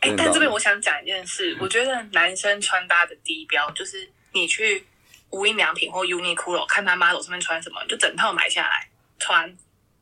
[0.00, 4.82] 哎、但这边我想讲一件事，我觉得男生穿搭的低标就是你去
[5.30, 8.88] 无印良品或 Uniqlo 看他 model 上面穿什么，就整套买下来
[9.18, 9.56] 穿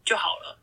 [0.05, 0.59] 就好了。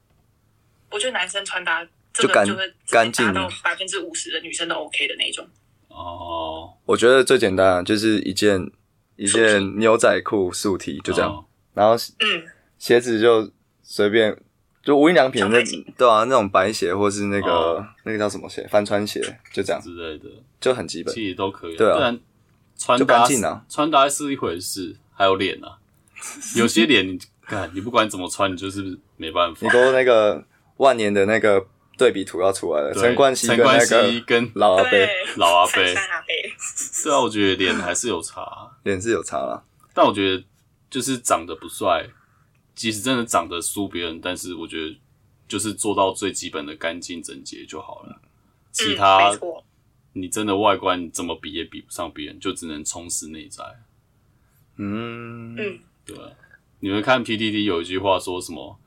[0.91, 5.47] 我觉得男生穿搭这就干个就是干净到百分之五十的女生都 OK 的那种。
[5.89, 8.59] 哦，我觉得最简单就是一件
[9.15, 12.47] 一件牛仔裤素 T 就这样，哦然后嗯，
[12.77, 13.51] 鞋子就
[13.83, 14.37] 随便，
[14.83, 15.61] 就无印良品那
[15.97, 19.19] 对啊，那种白鞋或是那个、哦那个叫什么鞋，帆船鞋，
[19.51, 21.13] 就这样，之类的，就很基本。
[21.13, 21.75] 其实都可以。
[21.75, 22.19] 对啊不然
[22.77, 25.77] 穿搭干净啊穿搭是一回事，还有脸啊。
[26.55, 29.69] 有些脸你 看，你不管怎么穿，你就是没办法你。
[29.69, 30.43] 说那个
[30.77, 31.65] 万年的那个
[31.97, 34.91] 对比图要出来了，对陈冠希陈冠跟那希个跟老阿伯，
[35.37, 36.27] 老阿伯珊珊阿伯，
[37.03, 38.43] 对啊，我觉得脸还是有差，
[38.83, 39.63] 脸是有差啦。
[39.93, 40.43] 但我觉得
[40.89, 42.09] 就是长得不帅，
[42.73, 44.97] 即使真的长得输别人，但是我觉得
[45.47, 48.19] 就是做到最基本的干净整洁就好了。
[48.71, 49.63] 其嗯他没错，
[50.17, 53.63] 你真的外观怎么比也比不上别人，就只能充实内在。
[54.77, 56.31] 嗯，嗯，对啊，
[56.79, 58.79] 你们看 PDD 有一句话说什么？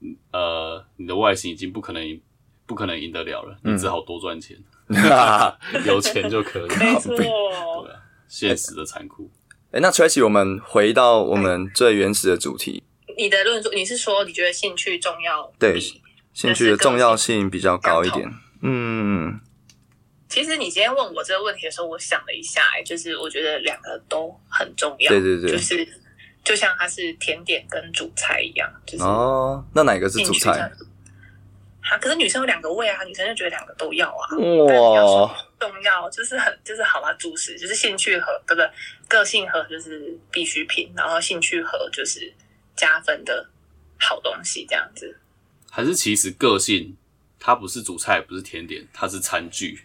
[0.00, 2.20] 嗯呃，你的外形已经不可能赢，
[2.64, 4.56] 不可能赢得了了，嗯你只好多赚钱，
[5.84, 6.68] 有钱就可以。
[6.78, 9.30] 没错， 对啊，现实的残酷。
[9.72, 12.82] 哎、那 Tracy，我们回到我们最原始的主题，
[13.16, 15.52] 你的论述，你是说你觉得兴趣重要？
[15.58, 16.00] 对比
[16.34, 18.32] 兴趣的重要性比较高一点。
[18.62, 19.40] 嗯，
[20.32, 25.10] 其实你今天问我这个问题的时候，我想了一下、哎，就是我觉得两个都很重要。
[25.10, 25.86] 对对对就是
[26.42, 30.72] 就像它是甜点跟主菜一样，就是哦，那哪个是主菜？
[31.82, 34.34] 啊，可是女生有两个胃啊，女生就觉得两个都要啊。
[34.34, 38.62] 哇，重要就是很就是好吧，主食就是兴趣和不不
[39.08, 42.32] 个性和就是必需品，然后兴趣和就是
[42.74, 43.46] 加分的
[44.00, 45.14] 好东西这样子。
[45.70, 46.96] 还是其实个性
[47.38, 49.84] 它不是主菜，不是甜点，它是餐具。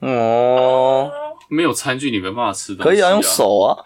[0.00, 1.10] 哦，
[1.48, 3.22] 没有餐具你没办法吃东西、可以啊，用。
[3.22, 3.84] 手啊，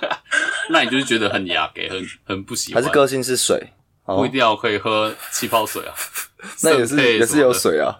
[0.70, 3.72] 那你就是觉得很雅给，很很不喜欢，还是个性是水？
[4.04, 4.16] 哦。
[4.16, 5.94] 不一，定要可以喝气泡水啊，
[6.62, 7.98] 那也是也是有水啊。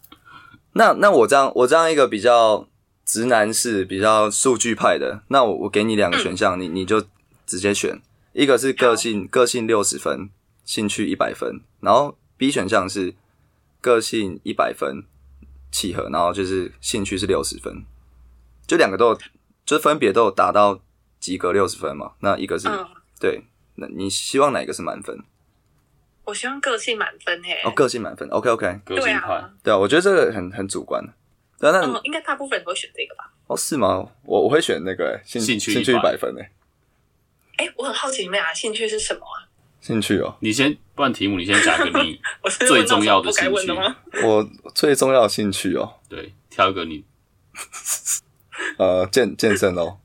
[0.72, 2.66] 那那我这样我这样一个比较
[3.04, 7.02] 直男式、比较数据派的，那我我给你两个选项，你你就
[7.46, 8.00] 直接选，
[8.32, 10.28] 一个是个性个性六十分，
[10.64, 13.14] 兴趣一百分，然后 B 选项是
[13.80, 15.04] 个性一百分
[15.70, 17.84] 契合，然后就是兴趣是六十分，
[18.66, 19.18] 就两个都有，
[19.64, 20.80] 就分别都有达到
[21.18, 22.12] 及格六十分嘛。
[22.20, 22.86] 那一个是、嗯，
[23.20, 23.44] 对，
[23.76, 25.18] 那你希望哪个是满分？
[26.24, 27.62] 我希望个性满分诶。
[27.64, 31.12] 哦，个性满分，OK OK，个性派对啊，对啊，我觉得这个很很主观的。
[31.58, 33.30] 对啊，那、嗯，应该大部分人都会选这个吧？
[33.46, 34.08] 哦是吗？
[34.24, 39.45] 我我会选那个、欸、兴兴趣兴趣一百分诶、欸哎，我很好奇你们俩兴趣是什么啊？
[39.86, 42.18] 兴趣哦，你先，不然题目你先讲一个你
[42.66, 43.72] 最重要的兴趣。
[43.72, 43.96] 吗？
[44.24, 47.04] 我最重要的兴趣哦，对，挑一个你。
[48.78, 49.98] 呃，健健身哦，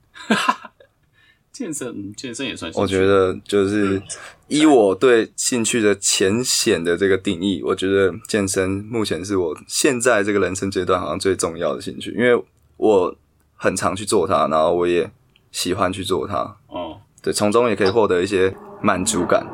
[1.52, 2.72] 健身，嗯健身也算。
[2.76, 4.00] 我觉得就是
[4.48, 12.40] 依我对兴趣的浅显的这个定义，我觉得健身目前是我现在这个人生阶段好像最重要的兴趣，因为
[12.78, 13.16] 我
[13.56, 15.10] 很常去做它，然后我也
[15.52, 19.46] 喜欢去做它，哦，对，从中也可以获得一些满足感，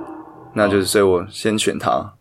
[0.58, 2.14] 那就是所以我先选它。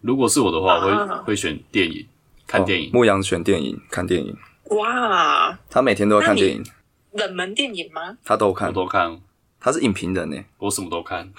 [0.00, 2.06] 如果是我的话，会会选电影，
[2.46, 2.90] 看电影哦。
[2.94, 4.34] 牧羊选电影，看电影，
[4.70, 6.64] 哇，他每天都要看电影，
[7.12, 8.16] 冷门电影吗？
[8.24, 9.20] 他都看，都看，
[9.60, 10.42] 他是影评人呢。
[10.56, 11.30] 我什么都看。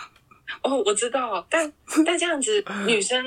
[0.62, 1.72] 哦，我知道，但
[2.06, 3.26] 但这样子，女生，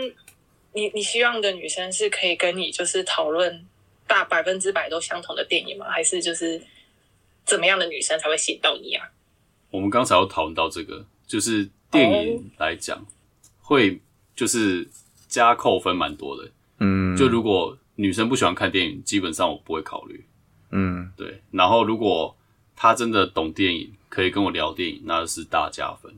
[0.75, 3.67] 你你希望的女生是可以跟你就是讨论
[4.07, 5.87] 大百分之百都相同的电影吗？
[5.89, 6.63] 还是就是
[7.45, 9.11] 怎么样的女生才会吸引到你啊？
[9.71, 13.05] 我们刚才有讨论到这个，就是电影来讲，
[13.61, 14.01] 会
[14.35, 14.89] 就是
[15.29, 16.51] 加扣分蛮多的。
[16.79, 20.25] 嗯，就如果女生不喜欢看电影，基本上我不会考虑。
[20.71, 21.13] 嗯。
[21.17, 22.35] 对，然后如果
[22.75, 26.13] 她真的懂电影，可以跟我聊电影，那是大加分。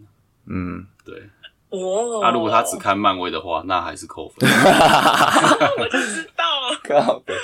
[0.47, 1.23] 嗯，对，
[1.71, 4.49] 哦，那、如果她只看漫威的话，那还是扣分，
[5.79, 6.45] 我就知道，
[6.85, 7.35] 靠北，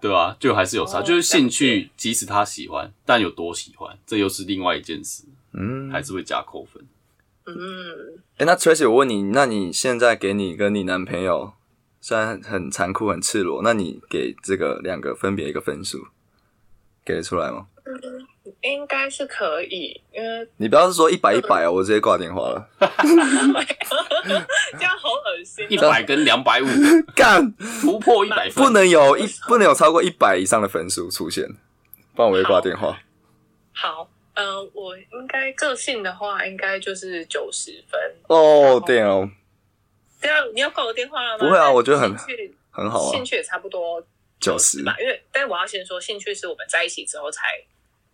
[0.00, 6.82] 对吧、就还是有差，哦就是兴趣，即使她喜欢，但有多喜欢，这又是另外一件事，嗯，还是会加扣分。
[7.46, 11.52] 嗯，哎、那 Tracy，我问你，那你现在给你跟你男朋友，
[12.00, 16.06] 虽然很残酷、很赤裸，那你给这个两个分别一个分数，
[17.04, 17.66] 给得出来吗？
[18.62, 22.66] 应该是可以，因为你不要是说一百一百哦，我直接挂电话了。
[22.78, 22.86] 这
[24.80, 25.90] 样好恶心、一哦。
[25.90, 26.66] 百跟两百五
[27.14, 27.52] 干，
[27.82, 31.46] 突破一百分，不能有一不能有超过一百以上的分数出现，
[32.14, 32.98] 不然我会挂电话。
[33.72, 38.00] 好，嗯、我应该个性的话，应该就是九十分。
[38.28, 39.30] 哦，对哦，
[40.20, 41.44] 对啊，你要挂我电话了吗？
[41.44, 42.14] 不会啊我觉得很
[42.70, 44.04] 很好啊兴，趣也差不多
[44.40, 44.96] 九十吧。
[44.98, 47.62] 因为，但我要先说，兴趣是我们在一起之后才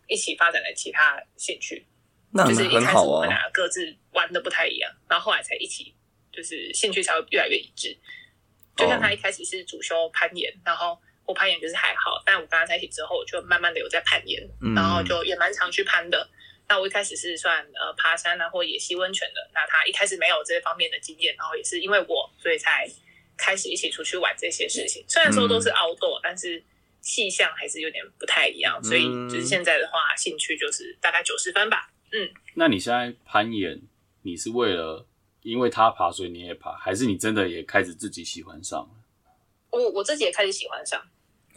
[0.06, 1.86] 一起发展的其他兴趣，
[2.32, 3.28] 那很就是一开始我们。
[3.28, 5.94] 俩各自玩的不太一样，然后后来才一起，
[6.30, 7.96] 就是兴趣才会越来越一致。
[8.76, 10.98] 就像哦他一开始是主修攀岩，然后
[11.30, 16.28] 我攀岩就是还好，但我跟他在一起之后，我就慢慢的有在攀岩，嗯然后就也蛮常去攀的。
[16.68, 22.88] 那我一开始是算呃爬山啊或野溪温泉的，那他一开始没有这方面的经验，然后也是因为我，所以才
[23.36, 25.04] 开始一起出去玩这些事情。
[25.06, 26.60] 虽然说都是 outdoor，、但是
[27.00, 31.90] 气象还是有点不太一样，所以就是现在的话，兴趣就是大概九十分吧。
[32.12, 33.80] 嗯那你现在攀岩，
[34.22, 35.06] 你是为了
[35.42, 38.90] 因为他爬，所以你也爬，还是你真的也开始自己喜欢上了？
[39.70, 41.00] 我我自己也开始喜欢上，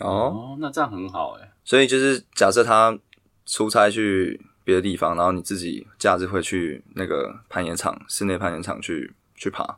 [0.04, 2.98] 哦，哦，那这样很好哎、所以就是假设他
[3.46, 9.78] 出差去别的地方，然后你自己假日会去那个攀岩场、室内攀岩场去去爬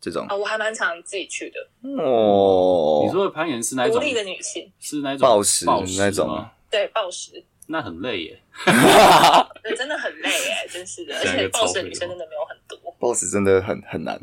[0.00, 0.26] 这种。
[0.28, 0.36] 啊、。
[0.36, 1.60] 我还蛮常自己去的。
[2.02, 3.94] 哦，你说的攀岩是哪种？
[3.96, 5.20] 独立的女性，是那种？
[5.20, 6.28] 暴食暴食那种。
[6.28, 6.50] 吗？
[6.70, 8.42] 对暴食，那很累耶。
[9.62, 12.78] 对真的很累耶，真是的， 而且暴食的女生真的没有很多。
[12.98, 14.18] boss 真的很很难，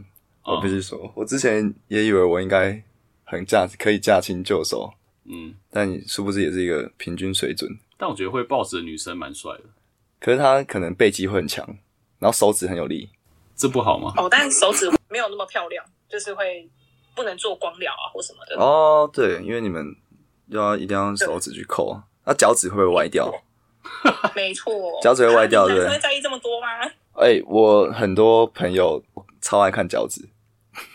[0.45, 2.81] 我哦必须说，我之前也以为我应该
[3.25, 4.91] 很驾可以驾轻就熟，
[5.29, 7.69] 嗯，但你殊不知也是一个平均水准。
[7.97, 9.63] 但我觉得会暴食的女生蛮帅的，
[10.19, 11.65] 可是他可能背肌会很强，
[12.17, 13.09] 然后手指很有力。
[13.55, 14.13] 这不好吗？
[14.17, 16.67] 哦，但手指没有那么漂亮， 就是会
[17.13, 18.55] 不能做光疗啊或什么的。
[18.57, 19.95] 哦，对，因为你们
[20.47, 23.29] 要一定要用手指去扣啊，那脚趾会不会歪掉？
[24.35, 26.67] 没错，脚趾会歪掉对不对会在意这么多吗？
[27.13, 29.03] 哎、我很多朋友
[29.41, 30.29] 超爱看脚趾，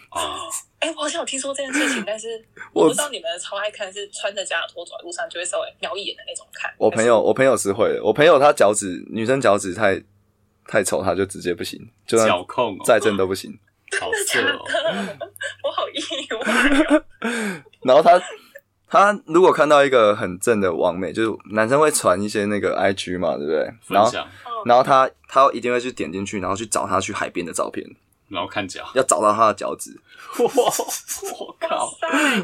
[0.09, 0.39] 啊，
[0.85, 2.29] 哎、我好像有听说这件事情， 但是
[2.73, 6.73] 我我不知道你们超爱看是穿着假脚拖走在路上就会稍微瞄一眼的那种看。
[6.77, 9.99] 我朋友我朋友是会的，我朋友他脚趾女生脚趾太
[10.67, 13.59] 太丑，他就直接不行，就算脚控哦，再正都不行。
[13.99, 15.29] 好 真的假色？
[15.65, 16.01] 我好意
[16.35, 17.05] 外哦！
[17.83, 18.21] 然后他
[18.89, 23.59] 他如果看到一个很正的网美，就是男生会传一些那个 IG 嘛，对不对？
[23.89, 24.29] 然后分享，
[24.67, 27.87] 然后他他一定会去点进去，然后去找他去海边的照片，
[28.35, 28.87] 然后看脚。
[28.95, 29.99] 要找到他的脚趾。
[30.37, 30.49] 哇，
[31.39, 31.91] 我靠！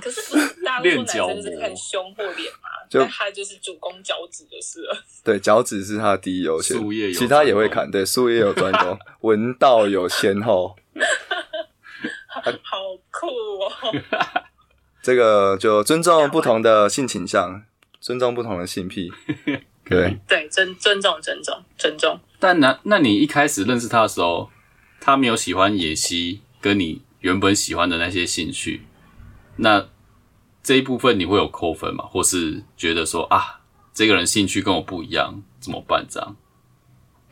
[0.00, 4.96] 可是不是大陆男练脚生就是看胸或脸嘛，就他就是主攻脚趾就是了。
[5.24, 6.78] 对，脚趾是他的第一优先
[7.12, 7.90] 其他也会专看。
[7.90, 10.76] 对，术业有专攻， 文道有先后。
[12.62, 12.78] 好
[13.10, 13.26] 酷
[13.60, 13.72] 哦！
[15.02, 17.62] 这个就尊重不同的性倾向，
[18.00, 19.10] 尊重不同的性癖。
[19.84, 22.20] 对，对，尊尊重尊重尊重。
[22.38, 24.48] 但那那你一开始认识他的时候，
[25.00, 28.82] 他没有喜欢野溪，跟你原本喜欢的那些兴趣，
[29.56, 29.88] 那
[30.62, 32.04] 这一部分你会有扣分吗？
[32.04, 33.60] 或是觉得说啊，
[33.94, 36.06] 这个人兴趣跟我不一样，怎么办？
[36.08, 36.36] 这样？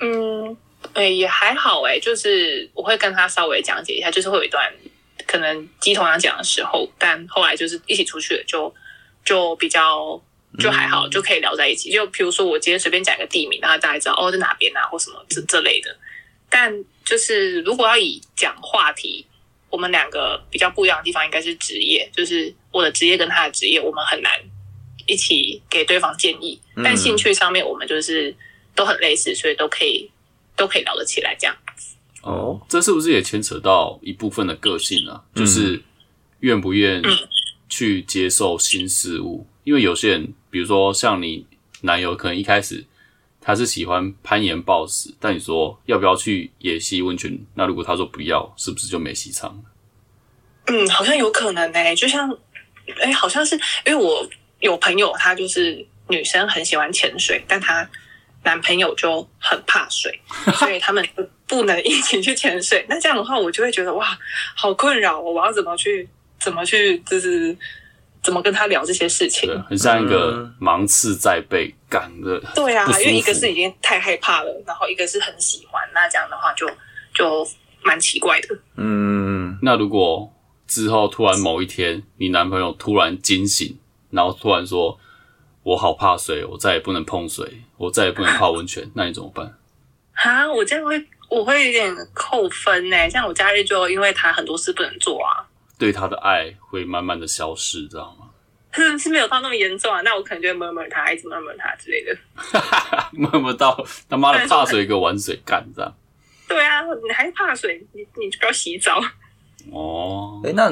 [0.01, 0.57] 嗯，
[0.95, 4.73] 诶、也还好诶、就是我会跟他稍微讲解一下，就是会有一段
[5.27, 8.75] 可能鸡同样讲的时候，但后来就是一起出去了就
[9.25, 10.21] 就比较
[10.59, 11.91] 就还好，就可以聊在一起。
[11.93, 15.95] 就比如说我今天随便讲一个地名，然后大家知道哦在哪边啊，或什么这这类的。
[16.49, 19.25] 但就是如果要以讲话题，
[19.71, 24.33] 我们两个比较不一样的地方应该是职业，就是我的职业跟他的职业，我们很难
[25.07, 26.59] 一起给对方建议。
[26.77, 28.35] 但兴趣上面，我们就是
[28.75, 30.11] 都很类似，所以都可以
[30.57, 31.37] 都可以聊得起来。
[31.39, 31.57] 这样，
[32.23, 35.23] 哦，这是不是也牵扯到一部分的个性啊？
[35.35, 35.83] 就是
[36.41, 37.03] 愿不愿
[37.69, 39.47] 去接受新事物？
[39.65, 41.45] 因为有些人，比如说像你
[41.83, 42.87] 男友，可能一开始
[43.49, 47.35] 他是喜欢攀岩暴食，但你说要不要去野溪温泉？
[47.55, 49.63] 那如果他说不要，是不是就没戏唱了？
[50.67, 52.31] 嗯，好像有可能呢、就像，
[53.01, 54.29] 哎，好像是因为我
[54.61, 57.89] 有朋友，她就是女生很喜欢潜水，但她
[58.43, 60.21] 男朋友就很怕水，
[60.57, 61.03] 所以他们
[61.47, 62.85] 不能一起去潜水。
[62.87, 64.07] 那这样的话，我就会觉得哇，
[64.55, 65.33] 好困扰哦！
[65.33, 66.07] 我要怎么去
[66.39, 67.57] 怎么去，就是
[68.29, 69.51] 怎么跟他聊这些事情，？
[69.71, 72.39] 很像一个芒刺在背，感的。
[72.55, 76.69] 对啊因为一个是已经太害怕了，然后一个是很喜欢，那这样的话就
[77.15, 77.49] 就
[77.83, 78.49] 蛮奇怪的。
[78.77, 80.31] 嗯，那如果
[80.67, 83.79] 之后突然某一天，你男朋友突然惊醒，
[84.11, 85.01] 然后突然说
[85.65, 89.57] ：“我好怕水，我再也不能碰水，我再也不能泡温泉。”那你怎么办？
[90.13, 93.09] 哈，我这样会我会有点扣分呢。
[93.09, 95.47] 像我假日就因为他很多事不能做啊，
[95.79, 98.27] 对他的爱会慢慢的消失，知道吗？
[98.73, 100.03] 是 是没有到那么严重啊。
[100.03, 102.17] 那我可能就会摸摸他，一直摸摸他之类的。
[103.13, 105.95] 摸不到他妈的怕水给我玩水干这样。
[106.47, 109.01] 对啊，你还怕水，你你就不要洗澡。
[109.73, 110.71] 哦，哎、那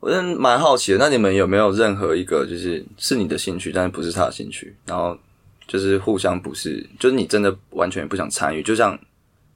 [0.00, 5.16] 我真的蛮好奇的，那你们有没有任何一个就是是你的兴趣，但是不是他的兴趣，然后
[5.66, 8.98] 就是互相不是，就是你真的完全不想参与，就像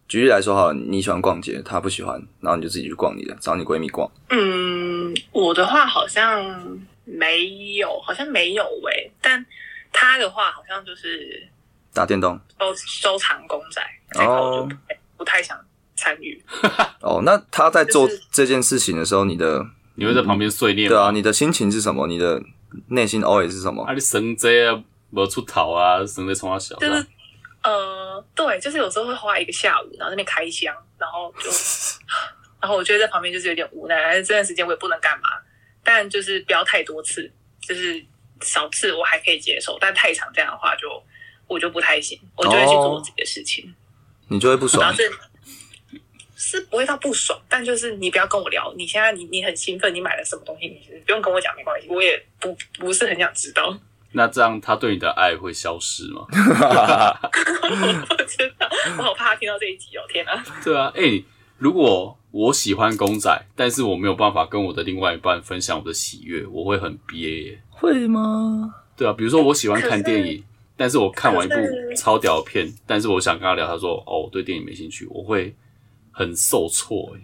[0.08, 4.10] 举例来说好了，你喜欢逛街，他不喜欢，然后你就自己去逛你的，找你闺蜜逛。
[4.30, 9.44] 嗯，我的话好像没有，好像没有喂、但
[9.92, 11.48] 他的话好像就是
[11.92, 13.82] 打电动收收藏公仔，
[14.12, 14.76] 这个我就
[15.16, 15.58] 不太想
[15.96, 16.40] 参与。
[17.00, 19.64] 哦，那他在做就是这件事情的时候，你的
[19.96, 20.96] 你会在旁边碎念吗？
[20.96, 22.06] 对啊，你的心情是什么？
[22.06, 22.40] 你的
[22.88, 23.94] 内心 OS 是什么啊，？
[23.94, 27.06] 你生这啊，没出头啊，生这冲他小，就是
[27.66, 31.50] 呃，对，就是有时候会花一个下午，然后在那边开箱，然后就，
[32.62, 35.28] 然后我觉得在旁边就是有点无奈，但是这段时间我也不能干嘛，
[35.82, 38.04] 但就是不要太多次，就是
[38.40, 40.88] 少次我还可以接受，但太长这样的话就
[41.48, 43.74] 我就不太行，我就会去做我自己的事情，
[44.28, 44.96] 你就会不爽然后。
[44.96, 45.04] 这。
[46.38, 48.70] 是不会到不爽，但就是你不要跟我聊。
[48.76, 53.74] 你现在你你很兴奋，你买了什么东西，你不用跟我讲没关系，我也不不是很想知道。
[54.12, 56.26] 那这样他对你的爱会消失吗？
[56.30, 60.02] 我知道，我好怕他听到这一集哦！
[60.08, 60.44] 天啊！
[60.64, 61.22] 对啊，哎、
[61.58, 67.62] 如果我喜欢公仔，但是我没有办法跟我的另外一半分享我的喜悦，我会很憋耶。
[67.70, 68.74] 会吗？
[68.96, 70.42] 对啊，比如说我喜欢看电影，
[70.76, 71.54] 但是我看完一部
[71.96, 75.54] 超屌的片，但是我想跟他聊，他说哦，我对电影没兴趣，我会
[76.10, 77.20] 很受挫哎。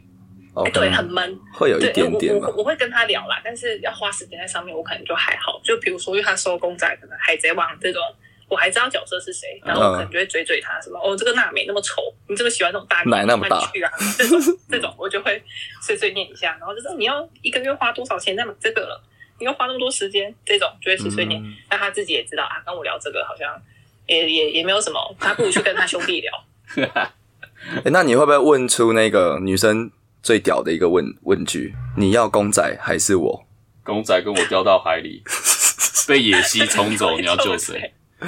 [0.73, 1.39] 对，很闷。
[1.53, 2.55] 会有一，点点我我。
[2.59, 5.61] 我会跟他聊啦，但是要花时间在上面，我可能就还好。
[5.65, 8.03] 就比如说，因为他收公仔，可能海贼王这种，
[8.49, 14.39] 我还知道角色是谁，然后我可能就会追追他，什么哦，这个娜美那么丑，你这么喜欢那种大奶那么大去啊，这种
[14.69, 15.43] 这种我就会
[15.81, 19.03] 碎碎念一下，然后就说你要一个月花多少钱在买这个了，
[19.39, 21.43] 你要花那么多时间，这种就会碎碎念。
[21.43, 23.59] 嗯那他自己也知道啊，跟我聊这个好像
[24.07, 26.45] 也也也没有什么，他不如去跟他兄弟聊。
[27.85, 29.91] 哎、那你会不会问出那个女生
[30.23, 31.75] 最屌的一个问问句？
[31.97, 33.45] 你要公仔还是我？
[33.85, 35.23] 公仔跟我掉到海里，
[36.07, 37.93] 被野溪冲走，你要救谁？？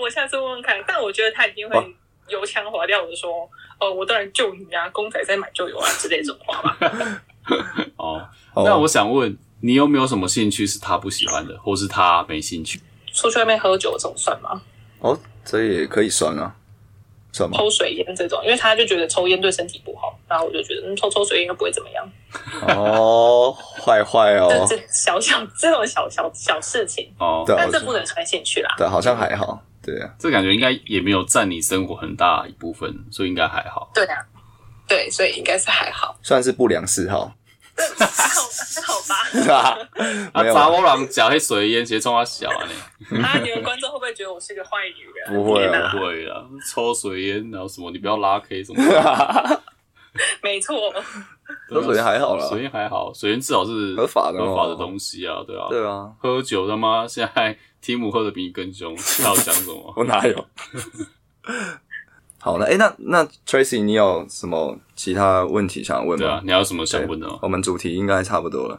[0.00, 1.96] 我下次问问看，但我觉得他一定会
[2.28, 3.48] 油腔滑调的说
[3.78, 6.76] ：“哦，我当然救你啊，公仔在买就有啊”之类这种话吧。
[7.96, 12.80] 哦，哦那我想问，你有没有什么兴趣是他不喜欢的，或是他没兴趣？
[13.12, 14.60] 出去外面喝酒这种算吗？
[14.98, 16.56] 哦，这也可以算啊，
[17.34, 22.08] 抽水烟这种，因为他就觉得抽烟对身体不好，然后我就觉得嗯，抽抽水烟又不会怎么样。
[22.68, 28.74] 哦，坏坏哦这，小小这种小小小事情，哦，但这不能算兴趣啦。
[28.78, 33.90] 对，好像还好，对啊，这感觉应该也没有占你生活很大一部分，所以应该还好。
[33.92, 34.16] 对啊，
[34.86, 37.43] 对，所以应该是还好，算是不良嗜好，还
[37.98, 39.14] 好还好吧。
[39.32, 39.78] 是吧？
[40.32, 42.66] 啊，查我人夹黑水烟，直接冲他小啊
[43.10, 45.34] 你，啊，你们观众会不会觉得我是个坏女人？
[45.34, 49.62] 不会啊不会啦，抽水烟然后什么，你不要拉 K 什么的。
[50.42, 50.76] 没错，
[51.68, 55.66] 抽水烟还好啦水烟还好，水烟至少是合法的哦合法的东西啊，对啊。
[55.68, 59.92] 对啊，喝酒他妈现在 提姆喝的比你更凶，他要讲什么？
[59.96, 60.46] 我哪有？
[62.44, 67.38] 好，那哎、那那 Tracy，你有什么其他问题想要问吗？，对啊你还有什么想问的吗？
[67.40, 68.78] 我们主题应该差不多了。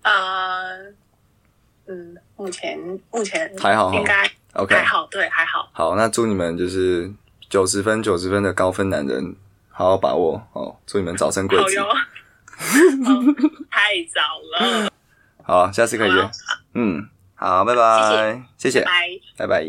[0.00, 0.62] 啊，
[1.84, 2.78] 嗯，目前
[3.10, 5.68] 目前还好哈应该 OK，还好，对，还好。
[5.72, 7.12] 好，那祝你们就是
[7.50, 9.36] 九十分、九十分的高分男人，
[9.68, 10.74] 好好把握哦。
[10.86, 11.94] 祝你们早生贵子好哟。
[13.70, 14.22] 太早
[14.56, 14.90] 了，
[15.42, 16.30] 好，下次可以约。
[16.72, 19.10] 嗯，好，拜拜，谢谢，拜。
[19.36, 19.66] 拜拜。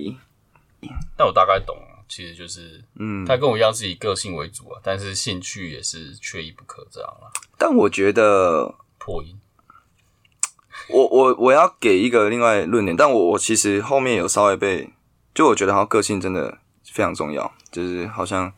[1.17, 1.75] 但我大概懂，
[2.07, 7.31] 其实就是嗯，他跟我一样是以个性为主啊，但是兴趣也是缺一不可，这样啊。
[7.57, 9.39] 但我觉得破音。
[10.89, 14.93] 我我我要给一个另外论点，但我我其实后面有稍微被，
[15.33, 18.53] 就我觉得好像个性真的非常重要，就是好像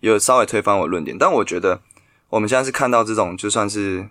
[0.00, 1.80] 有稍微推翻我论点，但我觉得
[2.30, 4.08] 我们现在是看到这种就算是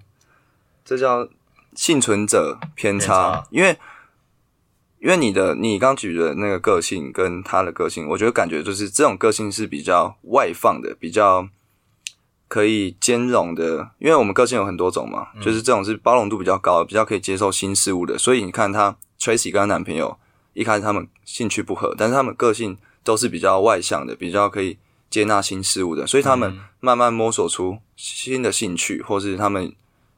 [0.85, 1.27] 这叫
[1.73, 3.47] 幸存者偏差，偏差。
[3.51, 3.77] 因为
[5.07, 11.47] 因为你的你刚举的那个个性跟他的个性，我觉得感觉就是这种个性是比较外放的，比较
[12.49, 18.17] 可以兼容的，因为我们个性有很多种嘛，就是这种是包容度比较高，比较可以接受新事物的。
[18.17, 20.17] 所以你看她 Tracy 跟她男朋友
[20.51, 24.77] 一开始他们兴趣不合，但是他们个性都是比较外向的，比较可以
[25.09, 29.73] 接纳新事物的，所以他们慢慢摸索出新的兴趣，或是他们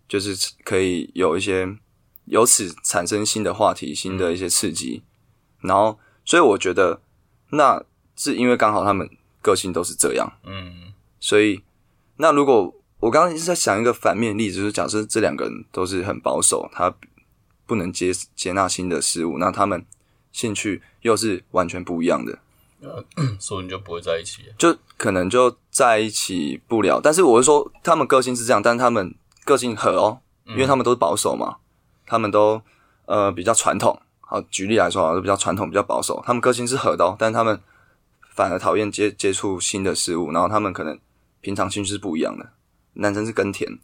[0.07, 1.77] 就是可以有一些
[2.29, 5.03] 由此产生新的话题、新的一些刺激。
[5.61, 7.01] 然后，所以我觉得
[7.51, 7.83] 那
[8.15, 9.09] 是因为刚好他们
[9.41, 10.31] 个性都是这样。
[10.45, 11.61] 嗯，所以，
[12.17, 16.93] 那如果我刚刚一直在想一个反面例子，就是假设这两个人都是很保守，他
[17.65, 19.85] 不能接接纳新的事物，那他们
[20.31, 22.39] 兴趣又是完全不一样的，
[23.39, 24.43] 所以你就不会在一起。
[24.57, 26.99] 就可能就在一起不了。
[27.01, 29.13] 但是我是说，他们个性是这样，但是他们
[29.45, 31.57] 个性合哦，因为他们都是保守嘛，
[32.09, 32.61] 他们都
[33.05, 34.01] 呃比较传统。
[34.19, 36.21] 好，举例来说啊，都比较传统，比较保守。
[36.25, 37.59] 他们个性是合的哦，但他们
[38.35, 40.99] 反而讨厌接接触新的事物，然后他们可能
[41.41, 42.49] 平常兴趣是不一样的。
[42.93, 43.79] 男生是耕田，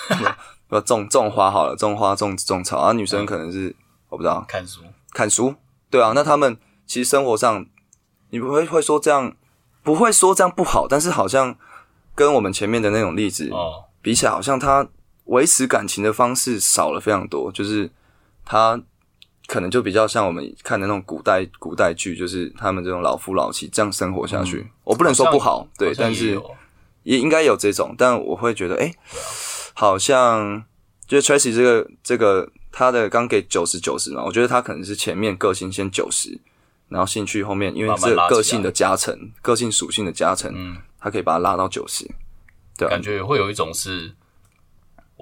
[0.68, 3.74] 不，种种花好了，种花种种草，而女生可能是
[4.08, 4.80] 我不知道看书，
[5.12, 5.54] 看书，
[5.90, 6.56] 对啊，那他们
[6.86, 7.66] 其实生活上，
[8.30, 9.34] 你不会会说这样，
[9.82, 11.54] 不会说这样不好，但是好像
[12.14, 14.86] 跟我们前面的那种例子哦，比起来，好像他
[15.24, 17.90] 维持感情的方式少了非常多，就是
[18.44, 18.80] 他
[19.46, 24.66] 可能就比较像我们看的那种古代古代剧，就是他们这种老夫老妻这样生活下去。
[24.84, 26.40] 我不能说不好，对，但是
[27.02, 28.94] 也应该有这种，但我会觉得，哎、
[29.74, 30.64] 好像
[31.06, 36.40] 就是 Tracy 这个这个他的刚给九十九十嘛，我觉得他可能是前面个性先九十，
[36.88, 42.08] 然后兴趣后面因为这个性的加成，个性属性的加成，嗯，他可以把它拉到九十，
[42.78, 42.90] 对啊。
[42.90, 44.14] 感，觉会有一种是，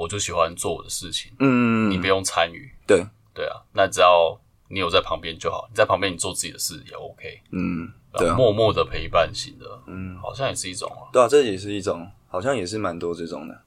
[0.01, 4.35] 我就喜欢做我的事情，嗯，你不用参与，对，对啊，那只要
[4.69, 13.63] 你有在旁边就好，你在旁边你做自己的事也 OK，嗯，对啊，默默的陪伴型的，嗯，好像也是一种啊，对啊，这也是一种，好像也是蛮多这种的，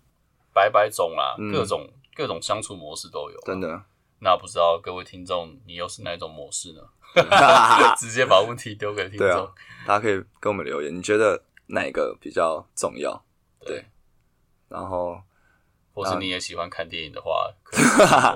[0.52, 3.62] 百百种啦，嗯各种各种相处模式都有，真。
[3.62, 3.84] 的，
[4.20, 6.82] 那不知道各位听众，你又是哪一种模式呢？
[8.00, 9.48] 直接把问题丢给听众。
[9.86, 13.24] 大家可以跟我们留言，你觉得哪个比较重要？
[13.64, 13.86] 对，
[14.68, 15.22] 然后
[15.94, 17.50] 或是你也喜欢看电影的话，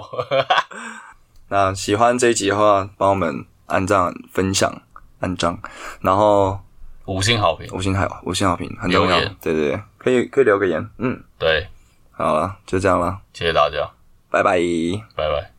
[1.49, 4.81] 那喜欢这一集的话，帮我们按赞、分享、
[5.19, 5.57] 按赞，
[6.01, 6.59] 然后
[7.05, 7.67] 五星好评。
[7.73, 9.19] 五星好五星好评很重要。
[9.41, 10.89] 对对对，可以可以留个言。
[10.97, 11.67] 嗯，对，
[12.11, 13.89] 好了，就这样了，谢谢大家，
[14.29, 14.59] 拜拜。
[15.15, 15.56] 拜拜。